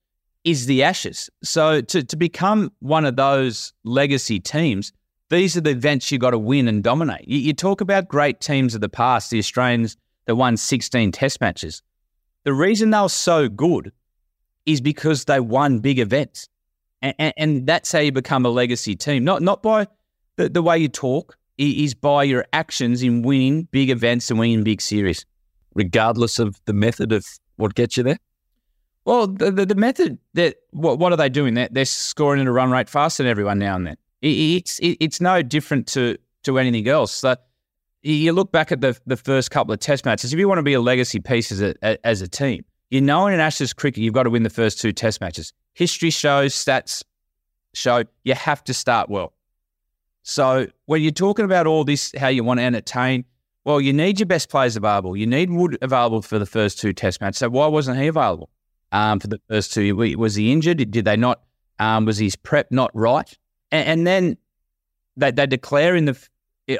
is 0.44 0.66
the 0.66 0.82
Ashes. 0.82 1.30
So 1.42 1.80
to, 1.80 2.02
to 2.02 2.16
become 2.16 2.72
one 2.80 3.04
of 3.04 3.16
those 3.16 3.72
legacy 3.84 4.40
teams, 4.40 4.92
these 5.30 5.56
are 5.56 5.60
the 5.60 5.70
events 5.70 6.12
you 6.12 6.18
got 6.18 6.30
to 6.30 6.38
win 6.38 6.68
and 6.68 6.82
dominate. 6.82 7.26
You, 7.26 7.38
you, 7.38 7.52
talk 7.54 7.80
about 7.80 8.08
great 8.08 8.40
teams 8.40 8.74
of 8.74 8.80
the 8.80 8.88
past, 8.88 9.30
the 9.30 9.38
Australians 9.38 9.96
that 10.26 10.36
won 10.36 10.56
16 10.56 11.12
test 11.12 11.40
matches. 11.40 11.82
The 12.44 12.52
reason 12.52 12.90
they 12.90 13.00
were 13.00 13.08
so 13.08 13.48
good 13.48 13.90
is 14.66 14.80
because 14.80 15.24
they 15.24 15.40
won 15.40 15.78
big 15.78 15.98
events. 15.98 16.48
And, 17.04 17.34
and, 17.36 17.66
that's 17.66 17.92
how 17.92 17.98
you 17.98 18.12
become 18.12 18.46
a 18.46 18.48
legacy 18.48 18.96
team, 18.96 19.24
not, 19.24 19.42
not 19.42 19.62
by 19.62 19.86
the, 20.36 20.48
the 20.48 20.62
way 20.62 20.78
you 20.78 20.88
talk, 20.88 21.36
is 21.58 21.92
by 21.92 22.22
your 22.22 22.46
actions 22.54 23.02
in 23.02 23.20
winning 23.20 23.68
big 23.70 23.90
events 23.90 24.30
and 24.30 24.38
winning 24.38 24.64
big 24.64 24.80
series. 24.80 25.26
Regardless 25.74 26.38
of 26.38 26.58
the 26.64 26.72
method 26.72 27.12
of 27.12 27.26
what 27.56 27.74
gets 27.74 27.98
you 27.98 28.04
there? 28.04 28.18
Well, 29.04 29.26
the, 29.26 29.50
the, 29.50 29.66
the 29.66 29.74
method 29.74 30.18
that 30.32 30.56
what, 30.70 30.98
what 30.98 31.12
are 31.12 31.16
they 31.16 31.28
doing? 31.28 31.54
They're, 31.54 31.68
they're 31.70 31.84
scoring 31.84 32.40
at 32.40 32.46
a 32.46 32.52
run 32.52 32.70
rate 32.70 32.88
faster 32.88 33.22
than 33.22 33.30
everyone 33.30 33.58
now 33.58 33.76
and 33.76 33.86
then. 33.86 33.96
It, 34.22 34.28
it's 34.28 34.78
it, 34.78 34.96
it's 35.00 35.20
no 35.20 35.42
different 35.42 35.86
to 35.88 36.16
to 36.44 36.58
anything 36.58 36.88
else. 36.88 37.12
So 37.12 37.36
you 38.02 38.32
look 38.32 38.50
back 38.50 38.72
at 38.72 38.80
the 38.80 38.98
the 39.06 39.16
first 39.16 39.50
couple 39.50 39.74
of 39.74 39.80
Test 39.80 40.06
matches. 40.06 40.32
If 40.32 40.38
you 40.38 40.48
want 40.48 40.58
to 40.58 40.62
be 40.62 40.72
a 40.72 40.80
legacy 40.80 41.20
piece 41.20 41.52
as 41.52 41.60
a 41.60 42.06
as 42.06 42.22
a 42.22 42.28
team, 42.28 42.64
you 42.90 43.02
know 43.02 43.26
in 43.26 43.34
an 43.34 43.40
Ashes 43.40 43.74
cricket, 43.74 44.02
you've 44.02 44.14
got 44.14 44.22
to 44.22 44.30
win 44.30 44.42
the 44.42 44.50
first 44.50 44.80
two 44.80 44.92
test 44.92 45.20
matches. 45.20 45.52
History 45.74 46.10
shows, 46.10 46.54
stats 46.54 47.02
show 47.74 48.04
you 48.22 48.34
have 48.34 48.62
to 48.64 48.74
start 48.74 49.10
well. 49.10 49.32
So 50.22 50.68
when 50.86 51.02
you're 51.02 51.12
talking 51.12 51.44
about 51.44 51.66
all 51.66 51.84
this, 51.84 52.12
how 52.16 52.28
you 52.28 52.44
want 52.44 52.58
to 52.60 52.64
entertain, 52.64 53.24
well, 53.64 53.80
you 53.80 53.92
need 53.92 54.20
your 54.20 54.26
best 54.26 54.48
players 54.48 54.76
available. 54.76 55.16
You 55.16 55.26
need 55.26 55.50
Wood 55.50 55.78
available 55.82 56.22
for 56.22 56.38
the 56.38 56.46
first 56.46 56.78
two 56.78 56.92
test 56.92 57.20
matches. 57.20 57.38
So 57.38 57.50
why 57.50 57.66
wasn't 57.66 57.98
he 57.98 58.06
available 58.06 58.50
um, 58.92 59.20
for 59.20 59.26
the 59.26 59.40
first 59.48 59.72
two? 59.72 59.96
Was 59.96 60.34
he 60.34 60.52
injured? 60.52 60.78
Did 60.90 61.04
they 61.04 61.16
not? 61.16 61.42
Um, 61.78 62.04
was 62.04 62.18
his 62.18 62.36
prep 62.36 62.70
not 62.70 62.90
right? 62.94 63.36
And, 63.72 63.88
and 63.88 64.06
then 64.06 64.36
they, 65.16 65.30
they 65.30 65.46
declare 65.46 65.96
in 65.96 66.04
the 66.04 66.28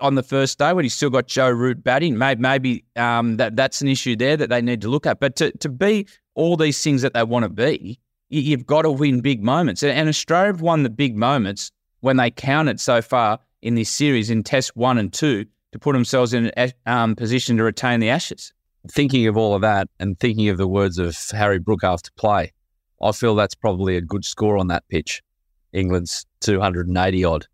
on 0.01 0.15
the 0.15 0.23
first 0.23 0.59
day 0.59 0.73
when 0.73 0.85
he's 0.85 0.95
still 0.95 1.11
got 1.11 1.27
Joe 1.27 1.51
Root 1.51 1.83
batting. 1.83 2.17
Maybe, 2.17 2.41
maybe 2.41 2.85
um, 2.97 3.37
that 3.39 3.57
that's 3.57 3.83
an 3.83 3.89
issue 3.89 4.17
there 4.17 4.37
that 4.37 4.49
they 4.51 4.63
need 4.63 4.81
to 4.83 4.89
look 4.89 5.07
at. 5.07 5.21
But 5.21 5.37
to, 5.37 5.51
to 5.59 5.69
be 5.69 6.07
all 6.35 6.57
these 6.57 6.83
things 6.83 7.03
that 7.03 7.13
they 7.13 7.25
want 7.25 7.43
to 7.43 7.49
be, 7.49 7.99
you, 8.43 8.57
have 8.57 8.67
got 8.67 8.83
to 8.83 8.91
win 8.91 9.21
big 9.21 9.43
moments. 9.43 9.83
And 9.83 10.09
Australia 10.09 10.47
have 10.47 10.61
won 10.61 10.83
the 10.83 10.91
big 10.91 11.17
moments 11.17 11.71
when 12.01 12.17
they 12.17 12.31
counted 12.31 12.81
so 12.81 13.01
far 13.03 13.39
in 13.63 13.75
this 13.75 13.91
series 13.91 14.31
in 14.31 14.43
Test 14.43 14.77
one 14.77 14.99
and 14.99 15.13
two 15.13 15.47
to 15.73 15.79
put 15.79 15.93
themselves 15.95 16.35
in 16.35 16.51
a 16.57 16.73
um, 16.87 17.17
position 17.17 17.57
to 17.57 17.65
retain 17.65 18.01
the 18.01 18.11
Ashes. 18.11 18.53
Thinking 18.91 19.27
of 19.27 19.37
all 19.37 19.55
of 19.55 19.63
that 19.63 19.89
and 19.99 20.19
thinking 20.21 20.49
of 20.49 20.59
the 20.59 20.69
words 20.69 20.99
of 20.99 21.17
Harry 21.31 21.59
Brook 21.59 21.83
after 21.83 22.11
play, 22.17 22.53
I 23.03 23.13
feel 23.13 23.35
that's 23.35 23.55
probably 23.55 23.97
a 23.97 24.03
good 24.03 24.25
score 24.25 24.59
on 24.59 24.69
that 24.69 24.87
pitch. 24.89 25.23
England's 25.73 26.27
280 26.41 27.25
odd 27.25 27.47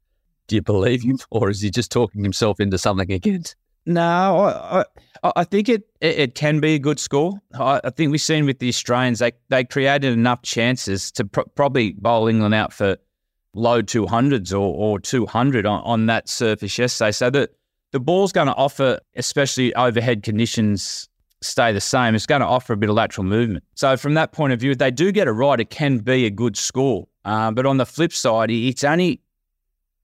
do 0.50 0.56
you 0.56 0.62
believe 0.62 1.02
him, 1.02 1.16
or 1.30 1.49
is 1.49 1.60
he 1.60 1.70
just 1.70 1.92
talking 1.92 2.25
himself 2.25 2.58
into 2.58 2.76
something 2.76 3.10
again? 3.12 3.44
No, 3.90 4.47
I, 4.47 4.85
I, 5.25 5.32
I 5.37 5.44
think 5.44 5.68
it, 5.68 5.82
it, 6.00 6.18
it 6.18 6.35
can 6.37 6.61
be 6.61 6.75
a 6.75 6.78
good 6.78 7.00
score. 7.00 7.40
I, 7.54 7.80
I, 7.82 7.90
think 7.90 8.12
we've 8.12 8.20
seen 8.20 8.47
with 8.47 8.61
the 8.61 8.68
Australians 8.68 9.18
they 9.18 9.32
they 9.49 9.64
created 9.64 10.12
enough 10.12 10.42
chances 10.42 11.11
to 11.12 11.25
pr- 11.25 11.40
probably 11.56 11.94
bowl 11.94 12.28
England 12.28 12.54
out 12.54 12.73
for 12.73 12.97
low 13.52 13.82
two 13.82 14.06
hundreds 14.06 14.52
or 14.52 14.73
or 14.75 15.00
two 15.00 15.26
hundred 15.26 15.66
on, 15.66 15.82
on 15.82 16.06
that 16.06 16.28
surface 16.28 16.78
yesterday. 16.78 17.11
So 17.11 17.30
that 17.30 17.50
the 17.90 17.99
ball's 17.99 18.30
going 18.30 18.47
to 18.47 18.54
offer, 18.54 19.00
especially 19.16 19.75
overhead 19.75 20.23
conditions 20.23 21.09
stay 21.42 21.73
the 21.73 21.80
same, 21.80 22.14
it's 22.14 22.26
going 22.26 22.42
to 22.42 22.47
offer 22.47 22.75
a 22.75 22.76
bit 22.76 22.90
of 22.90 22.94
lateral 22.94 23.25
movement. 23.25 23.64
So 23.75 23.97
from 23.97 24.14
that 24.14 24.30
point 24.30 24.52
of 24.52 24.61
view, 24.61 24.70
if 24.70 24.78
they 24.78 24.92
do 24.92 25.11
get 25.11 25.26
it 25.26 25.32
right, 25.32 25.59
it 25.59 25.70
can 25.70 25.99
be 25.99 26.26
a 26.26 26.30
good 26.30 26.56
score. 26.56 27.09
Uh, 27.25 27.50
but 27.50 27.66
on 27.66 27.78
the 27.78 27.87
flip 27.87 28.12
side, 28.12 28.50
it's 28.50 28.85
only 28.85 29.20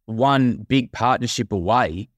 one 0.07 0.67
big 0.69 0.91
partnership 0.91 1.53
away 1.53 2.09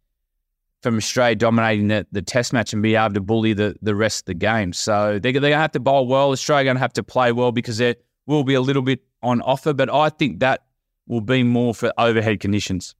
from 0.82 0.96
Australia 0.96 1.34
dominating 1.34 1.88
the, 1.88 2.06
the 2.12 2.22
test 2.22 2.52
match 2.52 2.72
and 2.72 2.82
be 2.82 2.94
able 2.94 3.14
to 3.14 3.20
bully 3.20 3.52
the, 3.52 3.76
the 3.82 3.94
rest 3.94 4.22
of 4.22 4.26
the 4.26 4.34
game. 4.34 4.72
So 4.72 5.18
they're, 5.18 5.32
they're 5.32 5.40
going 5.40 5.52
to 5.52 5.58
have 5.58 5.72
to 5.72 5.80
bowl 5.80 6.06
well. 6.06 6.30
Australia 6.30 6.64
going 6.64 6.76
to 6.76 6.80
have 6.80 6.92
to 6.94 7.02
play 7.02 7.32
well 7.32 7.52
because 7.52 7.78
there 7.78 7.96
will 8.26 8.44
be 8.44 8.54
a 8.54 8.60
little 8.60 8.82
bit 8.82 9.00
on 9.22 9.40
offer, 9.42 9.72
but 9.72 9.92
I 9.92 10.08
think 10.10 10.40
that 10.40 10.64
will 11.08 11.20
be 11.20 11.42
more 11.42 11.74
for 11.74 11.92
overhead 11.98 12.40
conditions. 12.40 12.94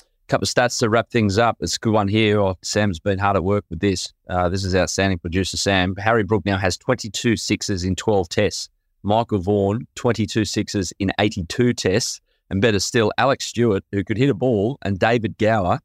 A 0.00 0.04
Couple 0.28 0.44
of 0.44 0.48
stats 0.48 0.78
to 0.80 0.88
wrap 0.88 1.10
things 1.10 1.38
up. 1.38 1.58
It's 1.60 1.76
a 1.76 1.78
good 1.78 1.92
one 1.92 2.08
here. 2.08 2.40
Oh, 2.40 2.56
Sam's 2.62 2.98
been 2.98 3.18
hard 3.18 3.36
at 3.36 3.44
work 3.44 3.64
with 3.70 3.80
this. 3.80 4.12
Uh, 4.28 4.48
this 4.48 4.64
is 4.64 4.74
outstanding 4.74 5.18
producer 5.18 5.56
Sam. 5.56 5.94
Harry 5.96 6.24
Brook 6.24 6.44
now 6.44 6.56
has 6.56 6.76
22 6.76 7.36
sixes 7.36 7.84
in 7.84 7.94
12 7.94 8.28
tests. 8.28 8.68
Michael 9.02 9.38
Vaughan, 9.38 9.86
22 9.94 10.44
sixes 10.44 10.92
in 10.98 11.12
82 11.18 11.74
tests. 11.74 12.20
And 12.48 12.60
better 12.60 12.80
still, 12.80 13.12
Alex 13.16 13.46
Stewart, 13.46 13.84
who 13.92 14.02
could 14.02 14.18
hit 14.18 14.28
a 14.28 14.34
ball, 14.34 14.76
and 14.82 14.98
David 14.98 15.38
Gower 15.38 15.78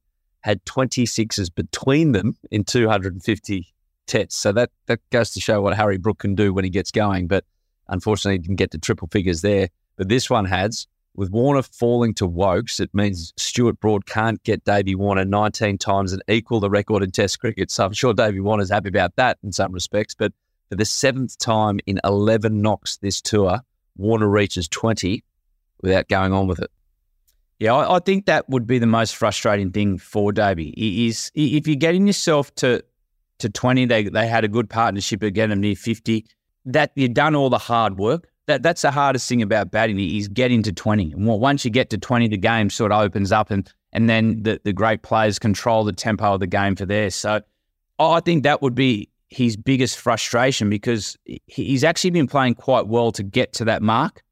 had 0.45 0.63
26s 0.65 1.49
between 1.55 2.11
them 2.11 2.37
in 2.51 2.63
250 2.63 3.73
tests. 4.05 4.39
So 4.39 4.51
that, 4.51 4.69
that 4.85 4.99
goes 5.09 5.31
to 5.31 5.41
show 5.41 5.59
what 5.59 5.75
Harry 5.75 5.97
Brook 5.97 6.19
can 6.19 6.35
do 6.35 6.53
when 6.53 6.63
he 6.63 6.69
gets 6.69 6.91
going. 6.91 7.25
But 7.25 7.45
unfortunately, 7.87 8.35
he 8.35 8.43
didn't 8.43 8.57
get 8.57 8.69
to 8.69 8.77
triple 8.77 9.07
figures 9.11 9.41
there. 9.41 9.69
But 9.95 10.07
this 10.07 10.29
one 10.29 10.45
has. 10.45 10.85
With 11.15 11.31
Warner 11.31 11.63
falling 11.63 12.13
to 12.15 12.27
Woakes, 12.27 12.79
it 12.79 12.93
means 12.93 13.33
Stuart 13.37 13.79
Broad 13.79 14.05
can't 14.05 14.43
get 14.43 14.63
Davey 14.65 14.93
Warner 14.93 15.25
19 15.25 15.79
times 15.79 16.13
and 16.13 16.21
equal 16.27 16.59
the 16.59 16.69
record 16.69 17.01
in 17.01 17.09
Test 17.09 17.39
cricket. 17.39 17.71
So 17.71 17.83
I'm 17.83 17.93
sure 17.93 18.13
Davey 18.13 18.39
Warner's 18.39 18.69
happy 18.69 18.89
about 18.89 19.15
that 19.15 19.39
in 19.43 19.51
some 19.51 19.71
respects. 19.71 20.13
But 20.13 20.31
for 20.69 20.75
the 20.75 20.85
seventh 20.85 21.39
time 21.39 21.79
in 21.87 21.99
11 22.03 22.61
knocks 22.61 22.97
this 22.97 23.19
tour, 23.19 23.61
Warner 23.97 24.29
reaches 24.29 24.67
20 24.67 25.23
without 25.81 26.07
going 26.07 26.33
on 26.33 26.45
with 26.45 26.59
it. 26.59 26.69
Yeah, 27.59 27.73
I, 27.73 27.95
I 27.95 27.99
think 27.99 28.25
that 28.25 28.49
would 28.49 28.67
be 28.67 28.79
the 28.79 28.87
most 28.87 29.15
frustrating 29.15 29.71
thing 29.71 29.97
for 29.97 30.31
Davey. 30.31 30.73
Is 30.77 31.31
if 31.35 31.67
you're 31.67 31.75
getting 31.75 32.07
yourself 32.07 32.53
to 32.55 32.83
to 33.39 33.49
20, 33.49 33.85
they 33.85 34.03
they 34.03 34.27
had 34.27 34.43
a 34.43 34.47
good 34.47 34.69
partnership 34.69 35.23
again 35.23 35.51
of 35.51 35.59
near 35.59 35.75
50. 35.75 36.25
That 36.65 36.91
you've 36.95 37.13
done 37.13 37.35
all 37.35 37.49
the 37.49 37.57
hard 37.57 37.97
work. 37.97 38.27
That 38.47 38.61
that's 38.61 38.81
the 38.81 38.91
hardest 38.91 39.27
thing 39.27 39.41
about 39.41 39.71
batting 39.71 39.99
is 39.99 40.27
getting 40.27 40.63
to 40.63 40.73
20. 40.73 41.13
And 41.13 41.25
once 41.25 41.65
you 41.65 41.71
get 41.71 41.89
to 41.91 41.97
20, 41.97 42.27
the 42.27 42.37
game 42.37 42.69
sort 42.69 42.91
of 42.91 43.01
opens 43.01 43.31
up, 43.31 43.51
and 43.51 43.71
and 43.93 44.09
then 44.09 44.43
the 44.43 44.59
the 44.63 44.73
great 44.73 45.01
players 45.01 45.39
control 45.39 45.83
the 45.83 45.93
tempo 45.93 46.33
of 46.33 46.39
the 46.39 46.47
game 46.47 46.75
for 46.75 46.85
there. 46.85 47.09
So 47.09 47.41
I 47.99 48.19
think 48.19 48.43
that 48.43 48.61
would 48.61 48.75
be 48.75 49.09
his 49.29 49.57
biggest 49.57 49.97
frustration 49.97 50.69
because 50.69 51.17
he's 51.47 51.83
actually 51.83 52.11
been 52.11 52.27
playing 52.27 52.55
quite 52.55 52.87
well 52.87 53.11
to 53.13 53.23
get 53.23 53.53
to 53.53 53.65
that 53.65 53.81
mark. 53.81 54.23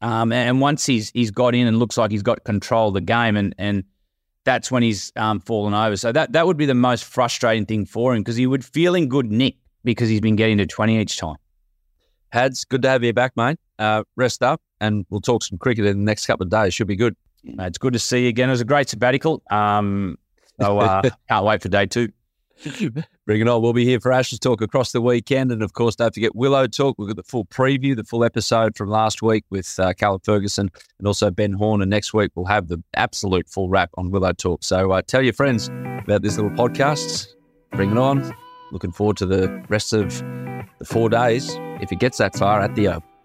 Um, 0.00 0.32
and 0.32 0.60
once 0.60 0.86
he's 0.86 1.10
he's 1.10 1.30
got 1.30 1.54
in 1.54 1.66
and 1.66 1.78
looks 1.78 1.96
like 1.96 2.10
he's 2.10 2.22
got 2.22 2.44
control 2.44 2.88
of 2.88 2.94
the 2.94 3.00
game, 3.00 3.36
and 3.36 3.54
and 3.58 3.84
that's 4.44 4.70
when 4.70 4.82
he's 4.82 5.12
um, 5.16 5.40
fallen 5.40 5.74
over. 5.74 5.96
So 5.96 6.12
that 6.12 6.32
that 6.32 6.46
would 6.46 6.56
be 6.56 6.66
the 6.66 6.74
most 6.74 7.04
frustrating 7.04 7.66
thing 7.66 7.84
for 7.84 8.14
him 8.14 8.22
because 8.22 8.36
he 8.36 8.46
would 8.46 8.64
feel 8.64 8.94
in 8.94 9.08
good 9.08 9.30
nick 9.30 9.56
because 9.84 10.08
he's 10.08 10.20
been 10.20 10.36
getting 10.36 10.58
to 10.58 10.66
twenty 10.66 11.00
each 11.00 11.16
time. 11.16 11.36
Hads, 12.30 12.64
good 12.64 12.82
to 12.82 12.88
have 12.88 13.02
you 13.02 13.12
back, 13.12 13.36
mate. 13.36 13.58
Uh, 13.78 14.04
rest 14.16 14.42
up, 14.42 14.60
and 14.80 15.04
we'll 15.10 15.20
talk 15.20 15.42
some 15.42 15.58
cricket 15.58 15.86
in 15.86 15.98
the 15.98 16.04
next 16.04 16.26
couple 16.26 16.44
of 16.44 16.50
days. 16.50 16.74
Should 16.74 16.86
be 16.86 16.96
good. 16.96 17.16
It's 17.44 17.78
good 17.78 17.92
to 17.92 17.98
see 17.98 18.24
you 18.24 18.28
again. 18.28 18.48
It 18.48 18.52
was 18.52 18.60
a 18.60 18.66
great 18.66 18.88
sabbatical. 18.88 19.42
Um, 19.50 20.18
so 20.60 20.78
uh, 20.78 21.02
can't 21.28 21.44
wait 21.44 21.62
for 21.62 21.68
day 21.68 21.86
two. 21.86 22.10
Bring 23.26 23.40
it 23.40 23.48
on. 23.48 23.62
We'll 23.62 23.72
be 23.72 23.84
here 23.84 24.00
for 24.00 24.12
Ashes 24.12 24.38
Talk 24.38 24.60
across 24.60 24.92
the 24.92 25.00
weekend. 25.00 25.52
And 25.52 25.62
of 25.62 25.72
course, 25.72 25.96
don't 25.96 26.12
forget 26.12 26.34
Willow 26.34 26.66
Talk. 26.66 26.96
We've 26.98 27.08
got 27.08 27.16
the 27.16 27.22
full 27.22 27.44
preview, 27.46 27.94
the 27.94 28.04
full 28.04 28.24
episode 28.24 28.76
from 28.76 28.88
last 28.88 29.22
week 29.22 29.44
with 29.50 29.78
uh, 29.78 29.92
Callum 29.94 30.20
Ferguson 30.24 30.70
and 30.98 31.06
also 31.06 31.30
Ben 31.30 31.52
Horne. 31.52 31.82
And 31.82 31.90
next 31.90 32.12
week, 32.14 32.32
we'll 32.34 32.46
have 32.46 32.68
the 32.68 32.82
absolute 32.94 33.48
full 33.48 33.68
wrap 33.68 33.90
on 33.96 34.10
Willow 34.10 34.32
Talk. 34.32 34.64
So 34.64 34.90
uh, 34.92 35.02
tell 35.02 35.22
your 35.22 35.34
friends 35.34 35.68
about 35.68 36.22
this 36.22 36.36
little 36.36 36.50
podcast. 36.52 37.28
Bring 37.72 37.92
it 37.92 37.98
on. 37.98 38.34
Looking 38.72 38.92
forward 38.92 39.16
to 39.18 39.26
the 39.26 39.64
rest 39.68 39.92
of 39.92 40.18
the 40.78 40.84
four 40.84 41.08
days, 41.08 41.54
if 41.80 41.92
it 41.92 41.98
gets 42.00 42.18
that 42.18 42.36
far, 42.36 42.60
at 42.60 42.74
the 42.74 42.88
Oval. 42.88 43.17